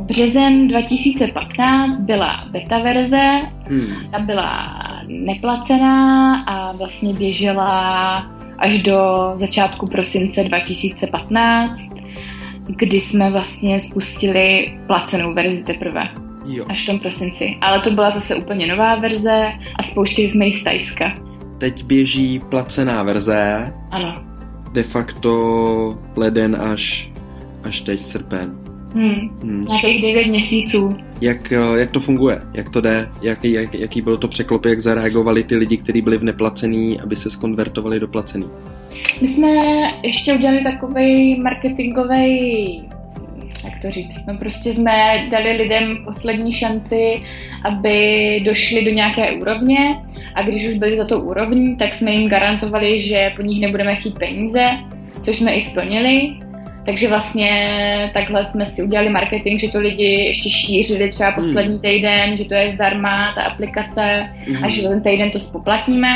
Březen 0.00 0.68
2015 0.68 2.00
byla 2.00 2.44
beta 2.50 2.78
verze, 2.78 3.40
hmm. 3.68 3.86
ta 4.10 4.18
byla 4.18 4.78
neplacená 5.06 6.36
a 6.42 6.72
vlastně 6.72 7.14
běžela 7.14 8.16
až 8.58 8.82
do 8.82 9.32
začátku 9.34 9.86
prosince 9.86 10.44
2015, 10.44 11.80
kdy 12.66 13.00
jsme 13.00 13.30
vlastně 13.30 13.80
spustili 13.80 14.78
placenou 14.86 15.34
verzi 15.34 15.62
teprve. 15.62 16.08
Jo. 16.46 16.64
Až 16.68 16.82
v 16.82 16.86
tom 16.86 16.98
prosinci. 16.98 17.56
Ale 17.60 17.80
to 17.80 17.90
byla 17.90 18.10
zase 18.10 18.34
úplně 18.34 18.66
nová 18.66 18.94
verze 18.94 19.52
a 19.78 19.82
spouštěli 19.82 20.28
jsme 20.28 20.44
ji 20.44 20.52
z 20.52 20.64
Tajska. 20.64 21.12
Teď 21.58 21.84
běží 21.84 22.40
placená 22.48 23.02
verze. 23.02 23.72
Ano. 23.90 24.22
De 24.72 24.82
facto 24.82 25.98
leden 26.16 26.56
až, 26.60 27.10
až 27.64 27.80
teď 27.80 28.02
srpen. 28.02 28.61
Hmm. 28.94 29.38
Hmm. 29.42 29.64
Nějakých 29.64 30.02
9 30.02 30.26
měsíců. 30.26 30.96
Jak, 31.20 31.52
eh, 31.52 31.78
jak 31.78 31.90
to 31.90 32.00
funguje? 32.00 32.38
Jak 32.54 32.70
to 32.70 32.80
jde? 32.80 33.08
Jaký, 33.22 33.52
jak, 33.52 33.74
jaký 33.74 34.02
bylo 34.02 34.16
to 34.16 34.28
překlop? 34.28 34.64
Jak 34.66 34.80
zareagovali 34.80 35.42
ty 35.42 35.56
lidi, 35.56 35.76
kteří 35.76 36.02
byli 36.02 36.18
v 36.18 36.24
neplacený, 36.24 37.00
aby 37.00 37.16
se 37.16 37.30
skonvertovali 37.30 38.00
do 38.00 38.08
placený? 38.08 38.46
My 39.20 39.28
jsme 39.28 39.48
ještě 40.02 40.34
udělali 40.34 40.64
takový 40.64 41.40
marketingový 41.40 42.82
jak 43.64 43.82
to 43.82 43.90
říct, 43.90 44.26
no 44.26 44.38
prostě 44.38 44.72
jsme 44.72 45.26
dali 45.30 45.52
lidem 45.52 46.04
poslední 46.04 46.52
šanci, 46.52 47.22
aby 47.64 48.40
došli 48.44 48.84
do 48.84 48.90
nějaké 48.90 49.32
úrovně 49.32 49.96
a 50.34 50.42
když 50.42 50.66
už 50.66 50.78
byli 50.78 50.96
za 50.96 51.04
to 51.04 51.20
úrovní, 51.20 51.76
tak 51.76 51.94
jsme 51.94 52.10
jim 52.10 52.28
garantovali, 52.28 53.00
že 53.00 53.30
po 53.36 53.42
nich 53.42 53.60
nebudeme 53.60 53.94
chtít 53.94 54.18
peníze, 54.18 54.70
což 55.20 55.36
jsme 55.36 55.54
i 55.54 55.62
splnili 55.62 56.34
takže 56.84 57.08
vlastně 57.08 57.50
takhle 58.14 58.44
jsme 58.44 58.66
si 58.66 58.82
udělali 58.82 59.08
marketing, 59.08 59.60
že 59.60 59.68
to 59.68 59.80
lidi 59.80 60.04
ještě 60.04 60.50
šířili 60.50 61.08
třeba 61.08 61.28
hmm. 61.28 61.34
poslední 61.34 61.78
týden, 61.78 62.36
že 62.36 62.44
to 62.44 62.54
je 62.54 62.70
zdarma, 62.70 63.32
ta 63.34 63.42
aplikace 63.42 64.28
mm. 64.48 64.64
a 64.64 64.68
že 64.68 64.82
ten 64.82 65.00
týden 65.00 65.30
to 65.30 65.38
spoplatníme. 65.38 66.08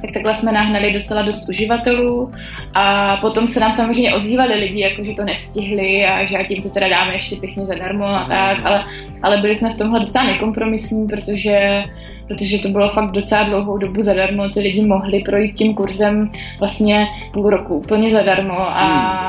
Tak 0.00 0.10
takhle 0.10 0.34
jsme 0.34 0.52
nahnali 0.52 0.92
docela 0.92 1.22
dost 1.22 1.48
uživatelů 1.48 2.32
a 2.74 3.16
potom 3.16 3.48
se 3.48 3.60
nám 3.60 3.72
samozřejmě 3.72 4.14
ozývali 4.14 4.54
lidi, 4.60 4.80
jako 4.80 5.04
že 5.04 5.12
to 5.12 5.24
nestihli 5.24 6.06
a 6.06 6.24
že 6.24 6.38
tím 6.48 6.62
to 6.62 6.68
teda 6.68 6.88
dáme 6.88 7.14
ještě 7.14 7.36
pěkně 7.36 7.66
zadarmo 7.66 8.04
a 8.04 8.24
tak, 8.24 8.58
ale, 8.64 8.84
ale 9.22 9.38
byli 9.38 9.56
jsme 9.56 9.70
v 9.70 9.78
tomhle 9.78 10.00
docela 10.00 10.24
nekompromisní, 10.24 11.08
protože 11.08 11.82
protože 12.28 12.58
to 12.58 12.68
bylo 12.68 12.88
fakt 12.88 13.10
docela 13.10 13.42
dlouhou 13.42 13.78
dobu 13.78 14.02
zadarmo, 14.02 14.48
ty 14.48 14.60
lidi 14.60 14.86
mohli 14.86 15.20
projít 15.20 15.52
tím 15.52 15.74
kurzem 15.74 16.30
vlastně 16.58 17.06
půl 17.32 17.50
roku 17.50 17.74
úplně 17.74 18.10
zadarmo 18.10 18.60
a 18.60 18.84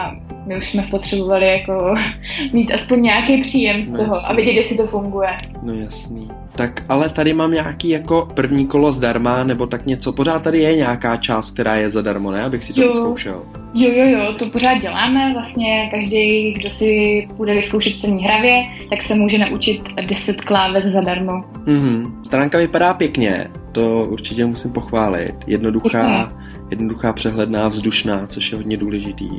hmm 0.10 0.35
my 0.46 0.58
už 0.58 0.70
jsme 0.70 0.88
potřebovali 0.92 1.48
jako 1.48 1.96
mít 2.54 2.72
aspoň 2.72 3.02
nějaký 3.02 3.42
příjem 3.42 3.84
z 3.84 3.92
no 3.92 3.98
toho 4.00 4.16
jasný. 4.16 4.30
a 4.30 4.34
vidět, 4.34 4.52
jestli 4.52 4.78
to 4.78 4.88
funguje. 4.88 5.30
No 5.64 5.74
jasný. 5.74 6.28
Tak 6.56 6.84
ale 6.90 7.10
tady 7.10 7.34
mám 7.34 7.52
nějaký 7.52 7.90
jako 7.90 8.28
první 8.34 8.68
kolo 8.68 8.92
zdarma, 8.92 9.44
nebo 9.44 9.68
tak 9.68 9.86
něco. 9.86 10.14
Pořád 10.14 10.44
tady 10.44 10.60
je 10.60 10.76
nějaká 10.76 11.18
část, 11.18 11.52
která 11.52 11.76
je 11.76 11.90
zadarmo, 11.90 12.32
ne? 12.32 12.44
Abych 12.44 12.64
si 12.64 12.74
to 12.74 12.82
jo. 12.82 12.88
vyzkoušel. 12.88 13.42
Jo, 13.74 13.92
jo, 13.94 14.06
jo, 14.06 14.34
to 14.34 14.46
pořád 14.46 14.74
děláme. 14.78 15.34
Vlastně 15.34 15.88
každý, 15.92 16.54
kdo 16.54 16.70
si 16.70 17.28
bude 17.36 17.54
vyzkoušet 17.54 18.00
cení 18.00 18.24
hravě, 18.24 18.58
tak 18.90 19.02
se 19.02 19.16
může 19.16 19.38
naučit 19.38 19.82
10 20.02 20.42
kláves 20.42 20.84
zadarmo. 20.84 21.44
Mhm. 21.66 22.22
Stránka 22.26 22.58
vypadá 22.58 22.94
pěkně, 22.94 23.48
to 23.72 24.06
určitě 24.10 24.46
musím 24.46 24.72
pochválit. 24.72 25.36
Jednoduchá, 25.48 26.32
jednoduchá, 26.70 27.14
přehledná, 27.14 27.68
vzdušná, 27.68 28.28
což 28.28 28.52
je 28.52 28.58
hodně 28.58 28.78
důležitý. 28.78 29.30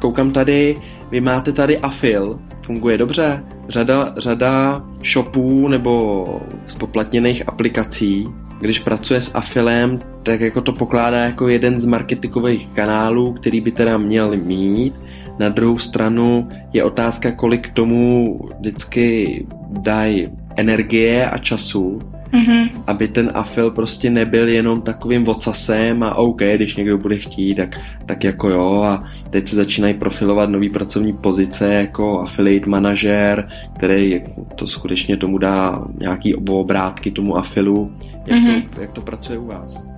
Koukám 0.00 0.30
tady, 0.30 0.76
vy 1.10 1.20
máte 1.20 1.52
tady 1.52 1.78
Afil, 1.78 2.38
funguje 2.62 2.98
dobře. 2.98 3.44
Řada, 3.68 4.14
řada 4.16 4.84
shopů 5.12 5.68
nebo 5.68 6.26
spoplatněných 6.66 7.48
aplikací, 7.48 8.28
když 8.60 8.78
pracuje 8.78 9.20
s 9.20 9.34
Afilem, 9.34 9.98
tak 10.22 10.40
jako 10.40 10.60
to 10.60 10.72
pokládá 10.72 11.18
jako 11.18 11.48
jeden 11.48 11.80
z 11.80 11.84
marketingových 11.84 12.68
kanálů, 12.68 13.32
který 13.32 13.60
by 13.60 13.72
teda 13.72 13.98
měl 13.98 14.36
mít. 14.36 14.94
Na 15.38 15.48
druhou 15.48 15.78
stranu 15.78 16.48
je 16.72 16.84
otázka, 16.84 17.32
kolik 17.32 17.70
tomu 17.70 18.38
vždycky 18.58 19.46
dají 19.70 20.28
energie 20.56 21.30
a 21.30 21.38
času, 21.38 21.98
Mm-hmm. 22.36 22.70
Aby 22.86 23.08
ten 23.08 23.30
afil 23.34 23.70
prostě 23.70 24.10
nebyl 24.10 24.48
jenom 24.48 24.82
takovým 24.82 25.24
vocasem 25.24 26.02
a 26.02 26.14
OK, 26.14 26.42
když 26.42 26.76
někdo 26.76 26.98
bude 26.98 27.16
chtít, 27.16 27.54
tak, 27.54 27.80
tak 28.06 28.24
jako 28.24 28.48
jo 28.48 28.82
a 28.82 29.04
teď 29.30 29.48
se 29.48 29.56
začínají 29.56 29.94
profilovat 29.94 30.50
nový 30.50 30.70
pracovní 30.70 31.12
pozice 31.12 31.74
jako 31.74 32.20
affiliate 32.20 32.70
manažer, 32.70 33.48
který 33.78 34.22
to 34.54 34.68
skutečně 34.68 35.16
tomu 35.16 35.38
dá 35.38 35.84
nějaký 35.98 36.34
obrátky 36.34 37.10
tomu 37.10 37.36
afilu. 37.36 37.92
Jak, 38.26 38.38
mm-hmm. 38.38 38.68
to, 38.74 38.80
jak 38.80 38.92
to 38.92 39.00
pracuje 39.00 39.38
u 39.38 39.46
vás? 39.46 39.95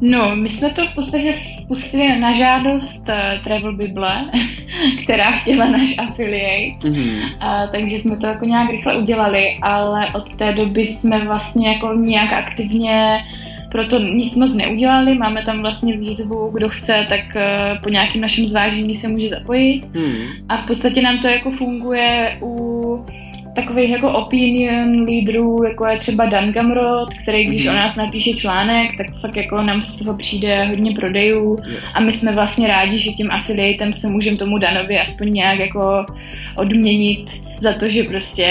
No, 0.00 0.36
my 0.36 0.48
jsme 0.48 0.70
to 0.70 0.86
v 0.86 0.94
podstatě 0.94 1.32
spustili 1.32 2.18
na 2.18 2.32
žádost 2.32 3.08
uh, 3.08 3.44
Travel 3.44 3.76
Bible, 3.76 4.30
která 5.02 5.32
chtěla 5.32 5.66
náš 5.66 5.98
affiliate, 5.98 6.88
mm-hmm. 6.88 7.24
uh, 7.24 7.70
takže 7.70 7.96
jsme 7.96 8.16
to 8.16 8.26
jako 8.26 8.44
nějak 8.44 8.70
rychle 8.70 8.98
udělali, 8.98 9.56
ale 9.62 10.06
od 10.14 10.34
té 10.34 10.52
doby 10.52 10.86
jsme 10.86 11.24
vlastně 11.24 11.68
jako 11.68 11.94
nějak 11.94 12.32
aktivně 12.32 13.24
proto 13.70 13.98
nic 13.98 14.36
moc 14.36 14.54
neudělali, 14.54 15.14
máme 15.14 15.42
tam 15.42 15.60
vlastně 15.60 15.96
výzvu, 15.96 16.50
kdo 16.50 16.68
chce, 16.68 17.06
tak 17.08 17.20
uh, 17.20 17.82
po 17.82 17.88
nějakém 17.88 18.20
našem 18.20 18.46
zvážení 18.46 18.94
se 18.94 19.08
může 19.08 19.28
zapojit 19.28 19.82
mm. 19.94 20.26
a 20.48 20.56
v 20.56 20.66
podstatě 20.66 21.02
nám 21.02 21.18
to 21.18 21.26
jako 21.26 21.50
funguje 21.50 22.38
u 22.42 23.06
takových 23.60 23.90
jako 23.90 24.12
opinion 24.12 25.04
lídrů, 25.04 25.62
jako 25.68 25.86
je 25.86 25.98
třeba 25.98 26.26
Dan 26.26 26.52
Gamrod, 26.52 27.14
který 27.22 27.44
když 27.44 27.66
mm-hmm. 27.66 27.70
o 27.70 27.74
nás 27.74 27.96
napíše 27.96 28.32
článek, 28.32 28.96
tak 28.96 29.06
fakt 29.20 29.36
jako 29.36 29.62
nám 29.62 29.82
z 29.82 29.96
toho 29.96 30.16
přijde 30.16 30.64
hodně 30.64 30.94
prodejů 30.94 31.58
a 31.94 32.00
my 32.00 32.12
jsme 32.12 32.32
vlastně 32.32 32.68
rádi, 32.68 32.98
že 32.98 33.10
tím 33.10 33.30
affiliatem 33.30 33.92
se 33.92 34.08
můžeme 34.08 34.36
tomu 34.36 34.58
Danovi 34.58 34.98
aspoň 34.98 35.32
nějak 35.32 35.58
jako 35.58 36.06
odměnit 36.56 37.40
za 37.58 37.72
to, 37.72 37.88
že 37.88 38.02
prostě 38.02 38.48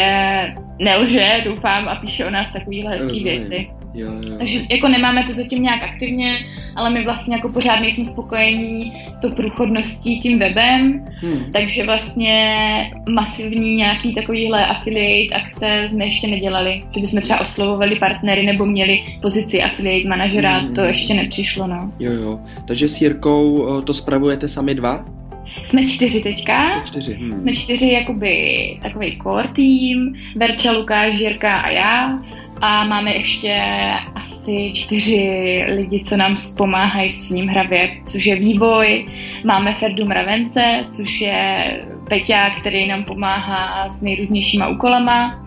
nelže, 0.79 1.27
doufám, 1.43 1.87
a 1.87 1.95
píše 1.95 2.25
o 2.25 2.29
nás 2.29 2.53
takovýhle 2.53 2.91
hezký 2.91 3.23
věci. 3.23 3.76
Jo, 3.97 4.11
jo. 4.11 4.35
Takže 4.37 4.59
jako 4.71 4.87
nemáme 4.87 5.23
to 5.23 5.33
zatím 5.33 5.63
nějak 5.63 5.83
aktivně, 5.83 6.45
ale 6.75 6.89
my 6.89 7.03
vlastně 7.03 7.35
jako 7.35 7.49
pořád 7.49 7.79
nejsme 7.79 8.05
spokojení 8.05 8.93
s 9.13 9.21
tou 9.21 9.31
průchodností 9.31 10.19
tím 10.19 10.39
webem, 10.39 11.05
hmm. 11.21 11.51
takže 11.53 11.85
vlastně 11.85 12.91
masivní 13.09 13.75
nějaký 13.75 14.13
takovýhle 14.13 14.65
affiliate 14.65 15.35
akce 15.35 15.89
jsme 15.91 16.05
ještě 16.05 16.27
nedělali, 16.27 16.83
že 16.93 16.99
bychom 17.01 17.21
třeba 17.21 17.39
oslovovali 17.39 17.95
partnery 17.95 18.45
nebo 18.45 18.65
měli 18.65 19.01
pozici 19.21 19.63
affiliate 19.63 20.09
manažera, 20.09 20.57
hmm. 20.57 20.73
to 20.73 20.81
ještě 20.81 21.13
nepřišlo, 21.13 21.67
no. 21.67 21.91
Jo, 21.99 22.11
jo. 22.11 22.39
Takže 22.67 22.89
s 22.89 23.01
Jirkou 23.01 23.81
to 23.81 23.93
spravujete 23.93 24.49
sami 24.49 24.75
dva? 24.75 25.05
Jsme 25.63 25.87
čtyři 25.87 26.21
teďka. 26.21 26.63
Jsme 26.63 26.83
čtyři. 26.85 27.13
Hmm. 27.13 27.41
Jsme 27.41 27.53
čtyři 27.53 27.91
jakoby 27.91 28.77
takový 28.83 29.19
core 29.23 29.47
tým, 29.47 30.15
Verča, 30.35 30.71
Lukáš, 30.71 31.19
Jirka 31.19 31.57
a 31.57 31.69
já 31.69 32.19
a 32.61 32.83
máme 32.83 33.13
ještě 33.13 33.61
asi 34.15 34.71
čtyři 34.73 35.65
lidi, 35.67 36.01
co 36.03 36.17
nám 36.17 36.35
pomáhají 36.57 37.09
s 37.09 37.19
psaním 37.19 37.47
hravě, 37.47 37.91
což 38.05 38.25
je 38.25 38.35
vývoj. 38.35 39.05
Máme 39.43 39.73
Ferdu 39.73 40.05
Mravence, 40.05 40.79
což 40.89 41.21
je 41.21 41.65
Peťa, 42.09 42.49
který 42.49 42.87
nám 42.87 43.03
pomáhá 43.03 43.89
s 43.89 44.01
nejrůznějšíma 44.01 44.67
úkolama. 44.67 45.45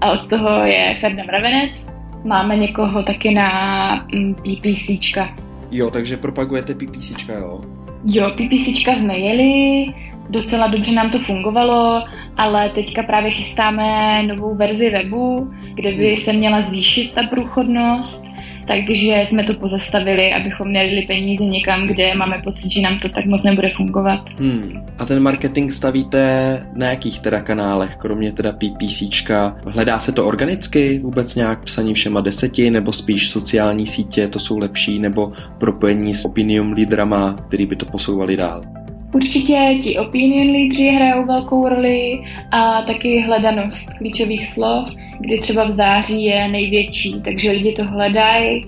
A 0.00 0.10
od 0.10 0.28
toho 0.28 0.64
je 0.64 0.94
Ferda 1.00 1.24
Mravenec. 1.24 1.86
Máme 2.24 2.56
někoho 2.56 3.02
taky 3.02 3.34
na 3.34 4.06
mm, 4.12 4.34
PPCčka. 4.34 5.34
Jo, 5.70 5.90
takže 5.90 6.16
propagujete 6.16 6.74
PPCčka, 6.74 7.32
jo? 7.32 7.60
Jo, 8.06 8.30
PPCčka 8.30 8.94
jsme 8.94 9.18
jeli, 9.18 9.86
docela 10.30 10.66
dobře 10.66 10.92
nám 10.92 11.10
to 11.10 11.18
fungovalo, 11.18 12.04
ale 12.36 12.70
teďka 12.70 13.02
právě 13.02 13.30
chystáme 13.30 14.22
novou 14.22 14.54
verzi 14.54 14.90
webu, 14.90 15.50
kde 15.74 15.92
by 15.92 16.16
se 16.16 16.32
měla 16.32 16.60
zvýšit 16.60 17.14
ta 17.14 17.22
průchodnost, 17.22 18.24
takže 18.66 19.22
jsme 19.24 19.44
to 19.44 19.54
pozastavili, 19.54 20.32
abychom 20.32 20.68
měli 20.68 21.02
peníze 21.02 21.44
někam, 21.44 21.86
kde 21.86 22.14
máme 22.14 22.40
pocit, 22.44 22.72
že 22.72 22.80
nám 22.80 22.98
to 22.98 23.08
tak 23.08 23.26
moc 23.26 23.42
nebude 23.42 23.70
fungovat. 23.70 24.30
Hmm. 24.38 24.86
A 24.98 25.04
ten 25.04 25.22
marketing 25.22 25.72
stavíte 25.72 26.62
na 26.74 26.90
jakých 26.90 27.20
teda 27.20 27.40
kanálech, 27.40 27.96
kromě 27.96 28.32
teda 28.32 28.52
PPCčka? 28.52 29.56
Hledá 29.66 29.98
se 30.00 30.12
to 30.12 30.26
organicky 30.26 30.98
vůbec 30.98 31.34
nějak 31.34 31.64
psaní 31.64 31.94
všema 31.94 32.20
deseti, 32.20 32.70
nebo 32.70 32.92
spíš 32.92 33.30
sociální 33.30 33.86
sítě, 33.86 34.28
to 34.28 34.38
jsou 34.38 34.58
lepší, 34.58 34.98
nebo 34.98 35.32
propojení 35.58 36.14
s 36.14 36.24
opinium 36.24 36.72
lídrama, 36.72 37.36
který 37.48 37.66
by 37.66 37.76
to 37.76 37.86
posouvali 37.86 38.36
dál? 38.36 38.77
Určitě 39.14 39.78
ti 39.82 39.98
opinion 39.98 40.50
lídři 40.50 40.88
hrajou 40.88 41.26
velkou 41.26 41.68
roli 41.68 42.20
a 42.50 42.82
taky 42.82 43.20
hledanost 43.20 43.92
klíčových 43.98 44.46
slov, 44.46 44.94
kdy 45.20 45.38
třeba 45.38 45.64
v 45.64 45.70
září 45.70 46.24
je 46.24 46.48
největší, 46.48 47.20
takže 47.24 47.50
lidi 47.50 47.72
to 47.72 47.84
hledají, 47.84 48.64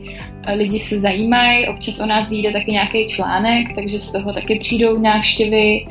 lidi 0.55 0.79
se 0.79 0.99
zajímají, 0.99 1.69
občas 1.69 2.01
o 2.01 2.07
nás 2.07 2.31
vyjde 2.31 2.53
taky 2.53 2.73
nějaký 2.73 3.07
článek, 3.07 3.67
takže 3.75 4.01
z 4.01 4.13
toho 4.13 4.33
taky 4.33 4.59
přijdou 4.59 4.99
návštěvy 4.99 5.85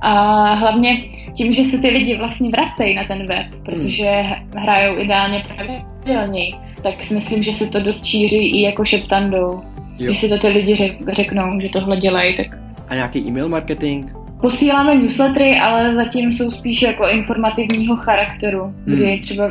a 0.00 0.54
hlavně 0.54 1.02
tím, 1.34 1.52
že 1.52 1.64
se 1.64 1.78
ty 1.78 1.88
lidi 1.88 2.16
vlastně 2.16 2.50
vracejí 2.50 2.94
na 2.94 3.04
ten 3.04 3.26
web, 3.26 3.46
protože 3.64 4.24
hrajou 4.56 4.98
ideálně 4.98 5.44
pravidelně, 5.54 6.52
tak 6.82 7.04
si 7.04 7.14
myslím, 7.14 7.42
že 7.42 7.52
se 7.52 7.66
to 7.66 7.80
dost 7.80 8.04
šíří 8.04 8.60
i 8.60 8.62
jako 8.62 8.84
šeptandou. 8.84 9.60
Jo. 9.98 10.06
Když 10.06 10.18
si 10.18 10.28
to 10.28 10.38
ty 10.38 10.48
lidi 10.48 10.94
řeknou, 11.12 11.60
že 11.60 11.68
tohle 11.68 11.96
dělají, 11.96 12.34
tak 12.34 12.65
a 12.88 12.94
nějaký 12.94 13.18
e-mail 13.28 13.48
marketing? 13.48 14.10
Posíláme 14.40 14.94
newslettery, 14.94 15.58
ale 15.58 15.94
zatím 15.94 16.32
jsou 16.32 16.50
spíš 16.50 16.82
jako 16.82 17.08
informativního 17.08 17.96
charakteru, 17.96 18.62
hmm. 18.62 18.96
kdy 18.96 19.20
třeba 19.22 19.50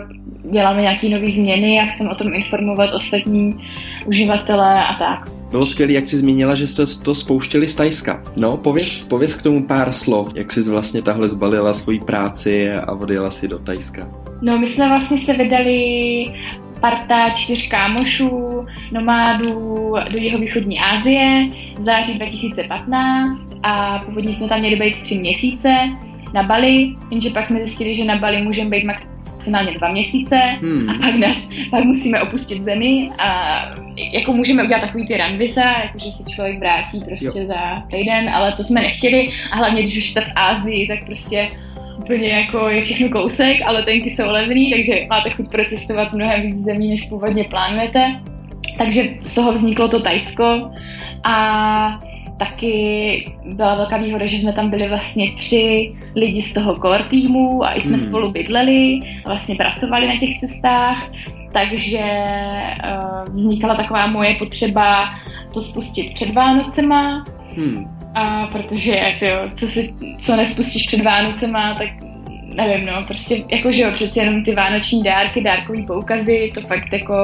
děláme 0.52 0.82
nějaké 0.82 1.10
nové 1.10 1.32
změny 1.32 1.80
a 1.80 1.86
chceme 1.86 2.10
o 2.10 2.16
tom 2.16 2.34
informovat 2.34 2.94
ostatní 2.96 3.56
uživatele 4.06 4.86
a 4.86 4.94
tak. 4.94 5.32
Bylo 5.52 5.66
skvělé, 5.66 5.94
jak 5.94 6.08
jsi 6.08 6.18
zmínila, 6.18 6.56
že 6.56 6.68
jste 6.68 6.86
to 7.04 7.16
spouštěli 7.16 7.68
z 7.68 7.76
Tajska. 7.76 8.24
No, 8.40 8.58
pověz, 8.58 9.06
pověz 9.06 9.36
k 9.36 9.42
tomu 9.42 9.64
pár 9.64 9.94
slov, 9.94 10.28
jak 10.36 10.52
jsi 10.52 10.62
vlastně 10.62 11.02
tahle 11.02 11.28
zbalila 11.28 11.74
svoji 11.74 12.00
práci 12.00 12.72
a 12.72 12.92
odjela 12.92 13.32
si 13.32 13.48
do 13.48 13.60
Tajska. 13.60 14.08
No, 14.42 14.58
my 14.58 14.68
jsme 14.68 14.88
vlastně 14.88 15.18
se 15.18 15.34
vydali 15.34 15.78
parta 16.86 17.30
čtyř 17.30 17.68
kámošů, 17.68 18.66
nomádů 18.92 19.94
do 20.12 20.18
jeho 20.18 20.40
východní 20.40 20.80
Asie 20.80 21.50
v 21.78 21.82
září 21.82 22.14
2015 22.14 23.48
a 23.64 24.00
původně 24.00 24.34
jsme 24.34 24.48
tam 24.48 24.60
měli 24.60 24.76
být 24.76 25.02
tři 25.02 25.18
měsíce 25.18 25.78
na 26.34 26.44
Bali, 26.44 26.96
jenže 27.12 27.30
pak 27.30 27.46
jsme 27.46 27.58
zjistili, 27.58 27.94
že 27.94 28.06
na 28.06 28.18
Bali 28.18 28.42
můžeme 28.42 28.70
být 28.70 28.84
maximálně 28.84 29.72
dva 29.72 29.92
měsíce 29.92 30.36
hmm. 30.36 30.90
a 30.90 30.94
pak 30.94 31.16
nás 31.16 31.48
pak 31.72 31.84
musíme 31.84 32.22
opustit 32.22 32.64
zemi 32.64 33.12
a 33.18 33.62
jako 34.12 34.34
můžeme 34.34 34.64
udělat 34.64 34.82
takový 34.82 35.08
ty 35.08 35.18
ranvisa, 35.18 35.64
jakože 35.84 36.12
se 36.12 36.24
člověk 36.30 36.60
vrátí 36.60 37.00
prostě 37.06 37.40
jo. 37.40 37.48
za 37.48 37.84
týden, 37.92 38.30
ale 38.30 38.52
to 38.52 38.64
jsme 38.64 38.82
nechtěli 38.82 39.30
a 39.52 39.56
hlavně 39.56 39.82
když 39.82 39.98
už 39.98 40.10
jste 40.10 40.22
v 40.22 40.32
Ázii, 40.36 40.88
tak 40.88 41.06
prostě 41.06 41.50
úplně 41.98 42.30
jako 42.30 42.70
je 42.70 42.82
všechno 42.82 43.10
kousek, 43.10 43.58
ale 43.66 43.84
tenky 43.84 44.10
jsou 44.10 44.32
levný, 44.32 44.72
takže 44.72 45.06
máte 45.10 45.30
chuť 45.30 45.50
procestovat 45.50 46.14
mnohem 46.14 46.42
víc 46.42 46.56
zemí, 46.56 46.90
než 46.90 47.02
původně 47.02 47.44
plánujete. 47.44 48.22
Takže 48.78 49.04
z 49.22 49.36
toho 49.36 49.52
vzniklo 49.52 49.88
to 49.88 50.00
Tajsko 50.00 50.72
a 51.24 52.00
taky 52.38 53.32
byla 53.46 53.76
velká 53.76 53.98
výhoda, 53.98 54.26
že 54.26 54.38
jsme 54.38 54.54
tam 54.54 54.70
byli 54.70 54.90
vlastně 54.90 55.32
tři 55.32 55.94
lidi 56.16 56.42
z 56.42 56.54
toho 56.54 56.76
core 56.76 57.04
týmu 57.04 57.64
a 57.64 57.74
i 57.74 57.82
jsme 57.82 57.98
hmm. 57.98 58.08
spolu 58.08 58.32
bydleli, 58.32 59.00
vlastně 59.26 59.56
pracovali 59.56 60.08
na 60.08 60.18
těch 60.18 60.40
cestách, 60.40 61.12
takže 61.52 62.00
uh, 62.00 63.30
vznikla 63.30 63.76
taková 63.76 64.08
moje 64.08 64.36
potřeba 64.36 65.10
to 65.54 65.62
spustit 65.62 66.14
před 66.14 66.34
Vánocema. 66.34 67.26
Hmm. 67.56 67.95
A 68.16 68.48
protože 68.48 69.02
to, 69.20 69.26
co, 69.54 69.68
si, 69.68 69.94
co 70.20 70.36
nespustíš 70.36 70.88
před 70.88 71.02
Vánocema, 71.02 71.76
tak 71.76 71.90
nevím, 72.56 72.86
no, 72.86 73.04
prostě 73.08 73.44
jako, 73.52 73.72
že 73.72 73.84
jo, 73.84 73.92
přeci 73.92 74.20
jenom 74.20 74.44
ty 74.44 74.56
vánoční 74.56 75.04
dárky, 75.04 75.42
dárkový 75.42 75.86
poukazy, 75.86 76.52
to 76.54 76.62
fakt 76.62 76.94
jako 76.94 77.16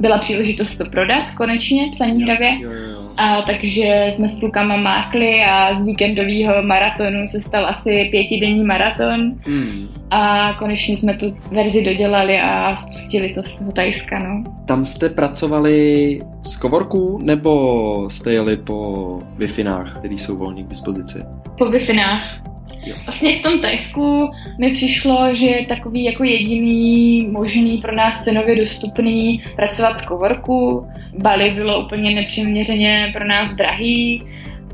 byla 0.00 0.18
příležitost 0.18 0.76
to 0.76 0.84
prodat 0.84 1.30
konečně, 1.30 1.88
psaní 1.92 2.24
hravě. 2.24 2.58
Jo, 2.60 2.70
jo, 2.70 2.90
jo. 2.90 3.03
A 3.16 3.42
takže 3.42 4.06
jsme 4.10 4.28
s 4.28 4.40
klukama 4.40 4.76
mákli 4.76 5.44
a 5.50 5.74
z 5.74 5.86
víkendového 5.86 6.62
maratonu 6.62 7.28
se 7.28 7.40
stal 7.40 7.66
asi 7.66 8.08
pětidenní 8.10 8.64
maraton 8.64 9.20
hmm. 9.46 9.88
a 10.10 10.52
konečně 10.58 10.96
jsme 10.96 11.14
tu 11.14 11.36
verzi 11.50 11.84
dodělali 11.84 12.40
a 12.40 12.76
spustili 12.76 13.32
to 13.34 13.42
z 13.42 13.58
toho 13.58 13.72
Tajska, 13.72 14.18
no. 14.18 14.44
Tam 14.66 14.84
jste 14.84 15.08
pracovali 15.08 16.20
z 16.42 16.56
kovorků 16.56 17.18
nebo 17.22 18.10
jste 18.10 18.32
jeli 18.32 18.56
po 18.56 19.18
wi 19.38 19.48
které 19.98 20.14
jsou 20.14 20.36
volně 20.36 20.64
k 20.64 20.68
dispozici? 20.68 21.18
Po 21.58 21.70
wi 21.70 21.80
Vlastně 23.04 23.36
v 23.36 23.42
tom 23.42 23.60
Tajsku 23.60 24.30
mi 24.58 24.70
přišlo, 24.70 25.34
že 25.34 25.46
je 25.46 25.66
takový 25.66 26.04
jako 26.04 26.24
jediný 26.24 27.26
možný 27.30 27.78
pro 27.78 27.94
nás 27.94 28.24
cenově 28.24 28.56
dostupný 28.56 29.40
pracovat 29.56 29.98
z 29.98 30.06
kovorku. 30.06 30.88
Bali 31.18 31.50
bylo 31.50 31.84
úplně 31.84 32.10
nepřiměřeně 32.10 33.10
pro 33.12 33.26
nás 33.26 33.54
drahý. 33.54 34.22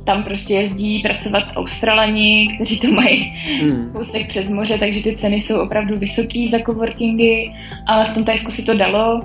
Tam 0.04 0.22
prostě 0.22 0.54
jezdí 0.54 0.98
pracovat 0.98 1.44
Australani, 1.56 2.48
kteří 2.54 2.80
to 2.80 2.90
mají 2.90 3.32
hmm. 3.60 3.90
kousek 3.92 4.26
přes 4.28 4.50
moře, 4.50 4.78
takže 4.78 5.02
ty 5.02 5.16
ceny 5.16 5.36
jsou 5.36 5.60
opravdu 5.60 5.98
vysoký 5.98 6.48
za 6.48 6.58
coworkingy, 6.58 7.52
ale 7.86 8.08
v 8.08 8.14
tom 8.14 8.24
Tajsku 8.24 8.50
si 8.50 8.62
to 8.62 8.74
dalo 8.74 9.20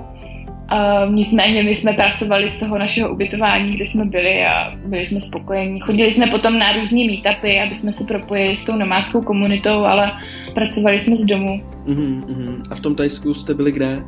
Uh, 0.72 1.12
nicméně 1.12 1.62
my 1.62 1.74
jsme 1.74 1.92
pracovali 1.92 2.48
z 2.48 2.58
toho 2.58 2.78
našeho 2.78 3.12
ubytování, 3.12 3.72
kde 3.72 3.86
jsme 3.86 4.04
byli 4.04 4.44
a 4.44 4.72
byli 4.86 5.06
jsme 5.06 5.20
spokojení. 5.20 5.80
Chodili 5.80 6.12
jsme 6.12 6.26
potom 6.26 6.58
na 6.58 6.72
různé 6.72 7.00
meetupy, 7.06 7.60
aby 7.60 7.74
jsme 7.74 7.92
se 7.92 8.04
propojili 8.04 8.56
s 8.56 8.64
tou 8.64 8.76
nomádskou 8.76 9.22
komunitou, 9.22 9.84
ale 9.84 10.12
pracovali 10.54 10.98
jsme 10.98 11.16
z 11.16 11.24
domu. 11.24 11.62
Uh-huh, 11.86 12.20
uh-huh. 12.20 12.62
A 12.70 12.74
v 12.74 12.80
tom 12.80 12.94
Tajsku 12.94 13.34
jste 13.34 13.54
byli 13.54 13.72
kde? 13.72 14.02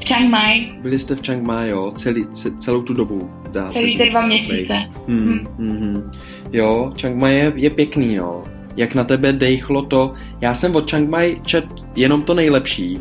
V 0.00 0.04
Chiang 0.06 0.30
Mai. 0.30 0.68
Byli 0.82 0.98
jste 0.98 1.14
v 1.14 1.22
Chiang 1.22 1.42
Mai, 1.42 1.68
jo, 1.68 1.92
celý, 1.96 2.26
celou 2.58 2.82
tu 2.82 2.94
dobu. 2.94 3.30
Dá 3.52 3.70
Celý 3.70 3.98
ty 3.98 4.10
dva 4.10 4.26
měsíce. 4.26 4.74
Hmm, 5.08 5.46
hmm. 5.58 5.78
Hmm. 5.78 6.12
Jo, 6.52 6.92
Chiang 7.00 7.16
Mai 7.16 7.34
je, 7.34 7.52
je 7.56 7.70
pěkný, 7.70 8.14
jo. 8.14 8.44
Jak 8.76 8.94
na 8.94 9.04
tebe 9.04 9.32
dejchlo 9.32 9.82
to, 9.82 10.14
já 10.40 10.54
jsem 10.54 10.76
od 10.76 10.90
Chiang 10.90 11.10
Mai 11.10 11.40
čet 11.46 11.64
jenom 11.96 12.22
to 12.22 12.34
nejlepší, 12.34 12.98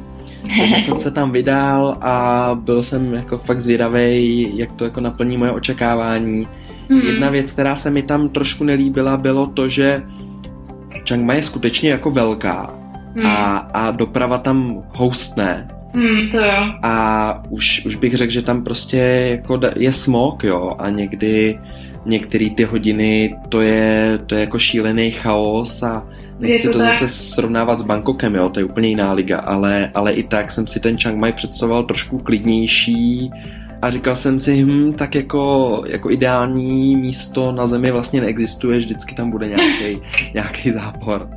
takže 0.59 0.75
jsem 0.75 0.99
se 0.99 1.11
tam 1.11 1.31
vydal 1.31 1.97
a 2.01 2.49
byl 2.61 2.83
jsem 2.83 3.13
jako 3.13 3.37
fakt 3.37 3.61
zvědavý, 3.61 4.51
jak 4.57 4.71
to 4.71 4.85
jako 4.85 5.01
naplní 5.01 5.37
moje 5.37 5.51
očekávání. 5.51 6.47
Mm. 6.89 7.01
Jedna 7.01 7.29
věc, 7.29 7.51
která 7.51 7.75
se 7.75 7.89
mi 7.89 8.03
tam 8.03 8.29
trošku 8.29 8.63
nelíbila, 8.63 9.17
bylo 9.17 9.47
to, 9.47 9.67
že 9.67 10.03
Chiang 11.07 11.25
Mai 11.25 11.37
je 11.37 11.43
skutečně 11.43 11.89
jako 11.89 12.11
velká 12.11 12.73
mm. 13.15 13.25
a, 13.25 13.57
a 13.57 13.91
doprava 13.91 14.37
tam 14.37 14.83
houstne. 14.95 15.67
Mm, 15.95 16.29
to 16.31 16.37
jo. 16.37 16.73
A 16.83 17.43
už, 17.49 17.85
už 17.85 17.95
bych 17.95 18.17
řekl, 18.17 18.31
že 18.31 18.41
tam 18.41 18.63
prostě 18.63 18.97
jako 19.31 19.59
je 19.75 19.93
smog, 19.93 20.43
jo, 20.43 20.75
a 20.79 20.89
někdy 20.89 21.59
některé 22.05 22.49
ty 22.49 22.63
hodiny 22.63 23.35
to 23.49 23.61
je, 23.61 24.19
to 24.25 24.35
je 24.35 24.41
jako 24.41 24.59
šílený 24.59 25.11
chaos 25.11 25.83
a 25.83 26.07
Nechci 26.39 26.67
to, 26.67 26.73
to 26.73 26.79
zase 26.79 27.07
srovnávat 27.07 27.79
s 27.79 27.83
Bangkokem, 27.83 28.35
jo, 28.35 28.49
to 28.49 28.59
je 28.59 28.63
úplně 28.63 28.89
jiná 28.89 29.13
liga, 29.13 29.39
ale, 29.39 29.91
ale 29.93 30.13
i 30.13 30.23
tak 30.23 30.51
jsem 30.51 30.67
si 30.67 30.79
ten 30.79 30.97
Chiang 30.97 31.19
Mai 31.19 31.33
představoval 31.33 31.83
trošku 31.83 32.17
klidnější 32.17 33.31
a 33.81 33.91
říkal 33.91 34.15
jsem 34.15 34.39
si, 34.39 34.63
hm, 34.63 34.93
tak 34.93 35.15
jako, 35.15 35.83
jako 35.87 36.11
ideální 36.11 36.95
místo 36.95 37.51
na 37.51 37.65
zemi 37.65 37.91
vlastně 37.91 38.21
neexistuje, 38.21 38.77
vždycky 38.77 39.15
tam 39.15 39.31
bude 39.31 39.47
nějaký, 39.47 40.01
nějaký 40.33 40.71
zápor. 40.71 41.29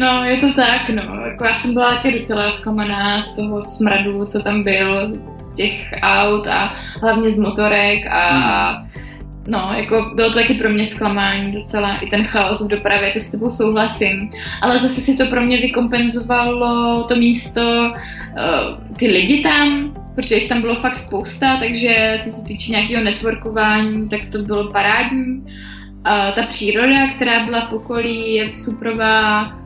No, 0.00 0.24
je 0.24 0.36
to 0.36 0.52
tak, 0.52 0.90
no. 0.90 1.02
Jako 1.26 1.44
já 1.44 1.54
jsem 1.54 1.74
byla 1.74 1.94
taky 1.94 2.18
docela 2.18 2.50
zklamaná 2.50 3.20
z 3.20 3.32
toho 3.32 3.62
smradu, 3.62 4.26
co 4.26 4.42
tam 4.42 4.62
byl, 4.62 5.08
z 5.40 5.54
těch 5.54 5.90
aut 6.02 6.46
a 6.46 6.72
hlavně 7.02 7.30
z 7.30 7.38
motorek 7.38 8.06
a 8.06 8.70
hmm 8.70 9.07
no, 9.48 9.70
jako 9.76 10.10
bylo 10.14 10.28
to 10.28 10.38
taky 10.38 10.54
pro 10.54 10.68
mě 10.68 10.84
zklamání 10.84 11.52
docela, 11.52 11.96
i 11.96 12.06
ten 12.06 12.24
chaos 12.24 12.66
v 12.66 12.68
dopravě, 12.68 13.10
to 13.10 13.20
s 13.20 13.30
tebou 13.30 13.50
souhlasím. 13.50 14.30
Ale 14.62 14.78
zase 14.78 15.00
si 15.00 15.16
to 15.16 15.26
pro 15.26 15.40
mě 15.40 15.60
vykompenzovalo 15.60 17.04
to 17.04 17.16
místo, 17.16 17.60
uh, 17.60 18.94
ty 18.96 19.06
lidi 19.06 19.42
tam, 19.42 19.94
protože 20.14 20.34
jich 20.34 20.48
tam 20.48 20.60
bylo 20.60 20.76
fakt 20.76 20.94
spousta, 20.94 21.56
takže 21.56 22.16
co 22.24 22.30
se 22.30 22.44
týče 22.44 22.72
nějakého 22.72 23.04
networkování, 23.04 24.08
tak 24.08 24.20
to 24.32 24.38
bylo 24.38 24.72
parádní. 24.72 25.38
Uh, 25.38 26.34
ta 26.34 26.42
příroda, 26.48 27.08
která 27.16 27.44
byla 27.44 27.66
v 27.66 27.72
okolí, 27.72 28.34
je 28.34 28.56
suprová, 28.56 29.57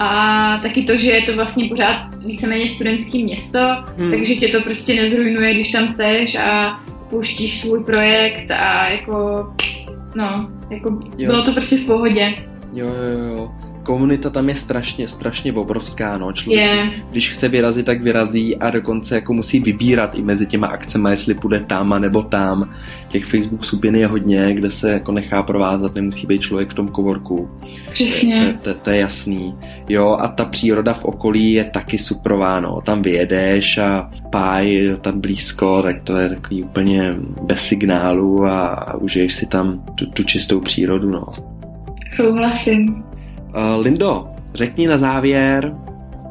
a 0.00 0.58
taky 0.62 0.82
to, 0.82 0.96
že 0.96 1.10
je 1.10 1.22
to 1.22 1.34
vlastně 1.34 1.68
pořád 1.68 2.14
víceméně 2.24 2.68
studentský 2.68 3.24
město, 3.24 3.58
hmm. 3.98 4.10
takže 4.10 4.34
tě 4.34 4.48
to 4.48 4.60
prostě 4.60 4.94
nezrujnuje, 4.94 5.54
když 5.54 5.70
tam 5.70 5.88
seš 5.88 6.36
a 6.36 6.80
spouštíš 6.96 7.60
svůj 7.60 7.84
projekt 7.84 8.50
a 8.50 8.90
jako, 8.90 9.46
no, 10.14 10.50
jako 10.70 10.98
jo. 11.18 11.26
bylo 11.30 11.42
to 11.42 11.52
prostě 11.52 11.76
v 11.76 11.86
pohodě. 11.86 12.34
Jo, 12.72 12.86
jo, 12.86 13.36
jo. 13.36 13.50
Komunita 13.82 14.30
tam 14.30 14.48
je 14.48 14.54
strašně, 14.54 15.08
strašně 15.08 15.52
obrovská, 15.52 16.18
no. 16.18 16.32
Člověk, 16.32 16.60
Je. 16.60 16.90
když 17.10 17.30
chce 17.30 17.48
vyrazit, 17.48 17.86
tak 17.86 18.02
vyrazí 18.02 18.56
a 18.56 18.70
dokonce 18.70 19.14
jako 19.14 19.32
musí 19.32 19.60
vybírat 19.60 20.14
i 20.14 20.22
mezi 20.22 20.46
těma 20.46 20.66
akcemi, 20.66 21.10
jestli 21.10 21.34
půjde 21.34 21.60
tam 21.60 21.92
a 21.92 21.98
nebo 21.98 22.22
tam. 22.22 22.74
Těch 23.08 23.24
Facebook 23.24 23.64
skupin 23.64 23.94
je 23.94 24.06
hodně, 24.06 24.54
kde 24.54 24.70
se 24.70 24.92
jako 24.92 25.12
nechá 25.12 25.42
provázat, 25.42 25.94
nemusí 25.94 26.26
být 26.26 26.40
člověk 26.40 26.70
v 26.70 26.74
tom 26.74 26.88
kovorku. 26.88 27.50
Přesně. 27.90 28.58
To, 28.62 28.74
to, 28.74 28.80
to 28.80 28.90
je 28.90 29.00
jasný. 29.00 29.54
Jo, 29.88 30.16
a 30.20 30.28
ta 30.28 30.44
příroda 30.44 30.94
v 30.94 31.04
okolí 31.04 31.52
je 31.52 31.64
taky 31.64 31.98
suprová, 31.98 32.60
no. 32.60 32.80
Tam 32.80 33.02
vyjedeš 33.02 33.78
a 33.78 34.10
páj 34.30 34.72
je 34.72 34.96
tam 34.96 35.20
blízko, 35.20 35.82
tak 35.82 36.02
to 36.02 36.16
je 36.16 36.28
takový 36.28 36.62
úplně 36.62 37.14
bez 37.42 37.60
signálu 37.60 38.46
a 38.46 38.94
užiješ 38.94 39.34
si 39.34 39.46
tam 39.46 39.84
tu, 39.94 40.06
tu 40.06 40.24
čistou 40.24 40.60
přírodu, 40.60 41.10
no. 41.10 41.24
Souhlasím. 42.08 43.09
Uh, 43.56 43.82
Lindo, 43.82 44.28
řekni 44.54 44.86
na 44.86 44.98
závěr 44.98 45.74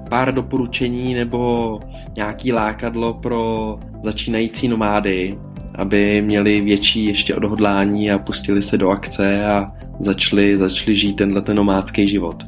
pár 0.09 0.33
doporučení 0.33 1.13
nebo 1.13 1.79
nějaký 2.15 2.51
lákadlo 2.51 3.13
pro 3.13 3.75
začínající 4.03 4.67
nomády, 4.67 5.37
aby 5.75 6.21
měli 6.21 6.61
větší 6.61 7.05
ještě 7.05 7.35
odhodlání 7.35 8.11
a 8.11 8.19
pustili 8.19 8.61
se 8.61 8.77
do 8.77 8.89
akce 8.89 9.45
a 9.45 9.71
začali, 9.99 10.57
začali 10.57 10.95
žít 10.95 11.13
tenhle 11.13 11.41
ten 11.41 11.55
nomádský 11.55 12.07
život. 12.07 12.43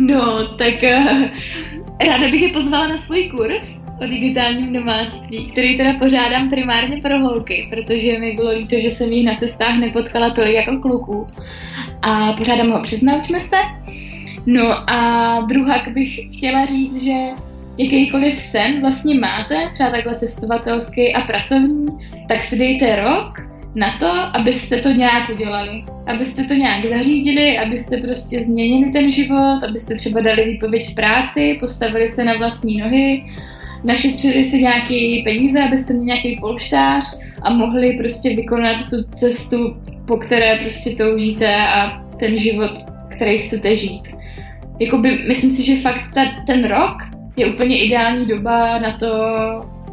No, 0.00 0.48
tak 0.48 0.74
uh, 0.82 1.22
ráda 2.08 2.30
bych 2.30 2.42
je 2.42 2.48
pozvala 2.48 2.88
na 2.88 2.96
svůj 2.96 3.28
kurz 3.28 3.89
o 4.00 4.06
digitálním 4.06 4.72
nomádství, 4.72 5.46
který 5.46 5.76
teda 5.76 5.92
pořádám 5.98 6.50
primárně 6.50 6.96
pro 6.96 7.18
holky, 7.18 7.68
protože 7.70 8.18
mi 8.18 8.32
bylo 8.32 8.50
líto, 8.50 8.80
že 8.80 8.90
jsem 8.90 9.12
jich 9.12 9.26
na 9.26 9.34
cestách 9.34 9.78
nepotkala 9.78 10.30
tolik 10.30 10.54
jako 10.54 10.76
kluků. 10.76 11.26
A 12.02 12.32
pořádám 12.32 12.70
ho 12.70 12.82
přes 12.82 13.00
Naučme 13.00 13.40
se. 13.40 13.56
No 14.46 14.90
a 14.90 15.40
druhá 15.48 15.82
bych 15.94 16.20
chtěla 16.36 16.66
říct, 16.66 17.02
že 17.02 17.12
jakýkoliv 17.78 18.38
sen 18.38 18.80
vlastně 18.80 19.14
máte, 19.14 19.70
třeba 19.74 19.90
takhle 19.90 20.14
cestovatelský 20.14 21.14
a 21.14 21.20
pracovní, 21.20 21.86
tak 22.28 22.42
si 22.42 22.58
dejte 22.58 22.96
rok 22.96 23.50
na 23.74 23.98
to, 23.98 24.10
abyste 24.12 24.76
to 24.76 24.88
nějak 24.88 25.30
udělali. 25.30 25.84
Abyste 26.06 26.44
to 26.44 26.54
nějak 26.54 26.86
zařídili, 26.86 27.58
abyste 27.58 27.96
prostě 27.96 28.40
změnili 28.40 28.90
ten 28.90 29.10
život, 29.10 29.58
abyste 29.68 29.94
třeba 29.94 30.20
dali 30.20 30.44
výpověď 30.44 30.90
v 30.90 30.94
práci, 30.94 31.56
postavili 31.60 32.08
se 32.08 32.24
na 32.24 32.36
vlastní 32.36 32.76
nohy, 32.76 33.24
našetřili 33.84 34.44
si 34.44 34.58
nějaký 34.58 35.22
peníze, 35.22 35.62
abyste 35.62 35.92
měli 35.92 36.06
nějaký 36.06 36.38
polštář 36.40 37.18
a 37.42 37.52
mohli 37.52 37.92
prostě 37.92 38.36
vykonat 38.36 38.76
tu 38.90 39.02
cestu, 39.14 39.76
po 40.06 40.16
které 40.16 40.56
prostě 40.56 40.90
toužíte 40.90 41.56
a 41.56 42.02
ten 42.18 42.38
život, 42.38 42.70
který 43.08 43.38
chcete 43.38 43.76
žít. 43.76 44.02
Jakoby, 44.78 45.18
myslím 45.28 45.50
si, 45.50 45.62
že 45.62 45.82
fakt 45.82 46.14
ta, 46.14 46.20
ten 46.46 46.64
rok 46.64 46.96
je 47.36 47.52
úplně 47.52 47.84
ideální 47.84 48.26
doba 48.26 48.78
na 48.78 48.92
to 48.92 49.08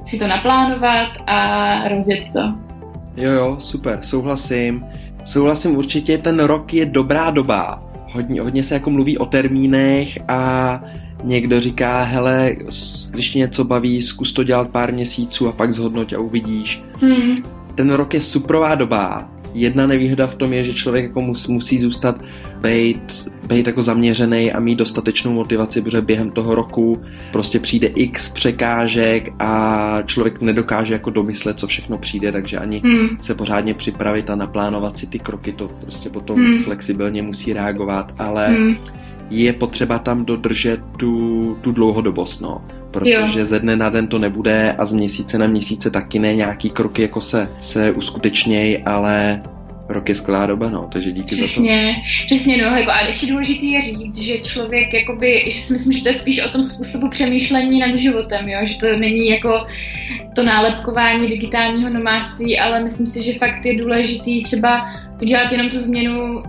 si 0.06 0.20
to 0.20 0.28
naplánovat 0.28 1.10
a 1.28 1.88
rozjet 1.88 2.32
to. 2.34 2.40
Jo, 3.18 3.32
jo, 3.32 3.58
super, 3.60 4.00
souhlasím. 4.02 4.86
Souhlasím 5.26 5.78
určitě, 5.78 6.18
ten 6.18 6.40
rok 6.40 6.74
je 6.74 6.86
dobrá 6.86 7.30
doba. 7.30 7.84
Hodně, 8.14 8.42
hodně 8.42 8.64
se 8.64 8.74
jako 8.74 8.90
mluví 8.90 9.18
o 9.18 9.26
termínech 9.26 10.18
a 10.28 10.82
někdo 11.24 11.62
říká, 11.62 12.04
hele, 12.04 12.56
když 13.12 13.30
tě 13.30 13.40
něco 13.40 13.64
baví, 13.64 14.02
zkus 14.02 14.34
to 14.34 14.44
dělat 14.44 14.70
pár 14.72 14.94
měsíců 14.94 15.48
a 15.48 15.52
pak 15.52 15.74
zhodnoť 15.74 16.14
a 16.14 16.20
uvidíš. 16.20 16.82
Hmm. 17.02 17.44
Ten 17.76 17.92
rok 17.92 18.14
je 18.14 18.22
suprová 18.22 18.76
doba. 18.76 19.30
Jedna 19.54 19.88
nevýhoda 19.88 20.28
v 20.28 20.36
tom 20.36 20.54
je, 20.54 20.64
že 20.64 20.74
člověk 20.74 21.04
jako 21.06 21.22
mus, 21.22 21.48
musí 21.48 21.80
zůstat 21.80 22.22
být, 22.62 23.30
být 23.48 23.68
jako 23.68 23.82
zaměřený 23.82 24.52
a 24.52 24.60
mít 24.60 24.76
dostatečnou 24.76 25.34
motivaci, 25.34 25.82
protože 25.82 26.02
během 26.02 26.32
toho 26.32 26.56
roku 26.56 27.02
prostě 27.32 27.60
přijde 27.60 27.88
x 27.88 28.30
překážek 28.30 29.34
a 29.40 30.02
člověk 30.06 30.42
nedokáže 30.42 30.94
jako 30.94 31.10
domyslet, 31.10 31.60
co 31.60 31.68
všechno 31.68 31.98
přijde, 31.98 32.32
takže 32.32 32.58
ani 32.58 32.82
Hmm. 32.84 33.08
se 33.22 33.36
pořádně 33.36 33.74
připravit 33.74 34.30
a 34.30 34.36
naplánovat 34.36 34.98
si 34.98 35.08
ty 35.08 35.20
kroky, 35.20 35.52
to 35.52 35.68
prostě 35.82 36.10
potom 36.10 36.46
Hmm. 36.46 36.64
flexibilně 36.64 37.22
musí 37.22 37.54
reagovat, 37.54 38.14
ale 38.20 38.48
Hmm. 38.48 38.76
Je 39.30 39.54
potřeba 39.54 40.00
tam 40.00 40.26
dodržet 40.26 40.80
tu, 40.98 41.58
tu 41.62 41.72
dlouhodobost, 41.72 42.42
no. 42.42 42.62
Protože 42.92 43.40
Jo. 43.40 43.46
ze 43.46 43.60
dne 43.60 43.76
na 43.76 43.90
den 43.90 44.08
to 44.08 44.20
nebude 44.20 44.76
a 44.78 44.86
z 44.86 44.94
měsíce 44.94 45.38
na 45.38 45.48
měsíce 45.48 45.92
taky 45.92 46.20
ne, 46.20 46.36
nějaký 46.36 46.70
kroky 46.70 47.02
jako 47.02 47.22
se, 47.22 47.50
se 47.62 47.92
uskutečnějí, 47.92 48.78
ale 48.78 49.42
rok 49.90 50.10
je 50.10 50.16
skvělá 50.16 50.46
doba, 50.46 50.70
no, 50.70 50.90
takže 50.92 51.12
díky 51.12 51.36
za 51.36 51.42
to. 51.42 51.48
Přesně, 51.48 51.96
přesně, 52.26 52.58
no, 52.58 52.78
jako, 52.78 52.92
a 52.92 53.02
ještě 53.02 53.28
důležité 53.28 53.66
je 53.66 53.82
říct, 53.82 54.18
že 54.18 54.38
člověk, 54.38 54.94
jakoby, 54.94 55.44
že 55.48 55.62
si 55.62 55.74
myslím, 55.74 55.94
že 55.94 56.04
to 56.04 56.10
je 56.10 56.14
spíš 56.14 56.44
o 56.44 56.50
tom 56.50 56.64
způsobu 56.64 57.10
přemýšlení 57.10 57.80
nad 57.80 57.96
životem, 57.96 58.50
jo, 58.50 58.60
že 58.64 58.76
to 58.78 58.98
není 58.98 59.30
jako 59.30 59.66
to 60.36 60.44
nálepkování 60.44 61.28
digitálního 61.28 61.90
nomádství, 61.90 62.60
ale 62.60 62.84
myslím 62.84 63.08
si, 63.08 63.24
že 63.24 63.40
fakt 63.40 63.66
je 63.66 63.78
důležitý 63.78 64.44
třeba 64.44 64.86
udělat 65.22 65.52
jenom 65.52 65.70
tu 65.70 65.80
změnu 65.80 66.44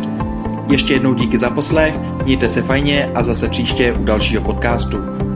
Ještě 0.70 0.94
jednou 0.94 1.14
díky 1.14 1.38
za 1.38 1.50
poslech, 1.50 1.94
mějte 2.24 2.50
se 2.50 2.62
fajně 2.62 3.10
a 3.16 3.24
zase 3.24 3.50
příště 3.50 3.94
u 3.94 4.04
dalšího 4.04 4.42
podcastu. 4.42 5.27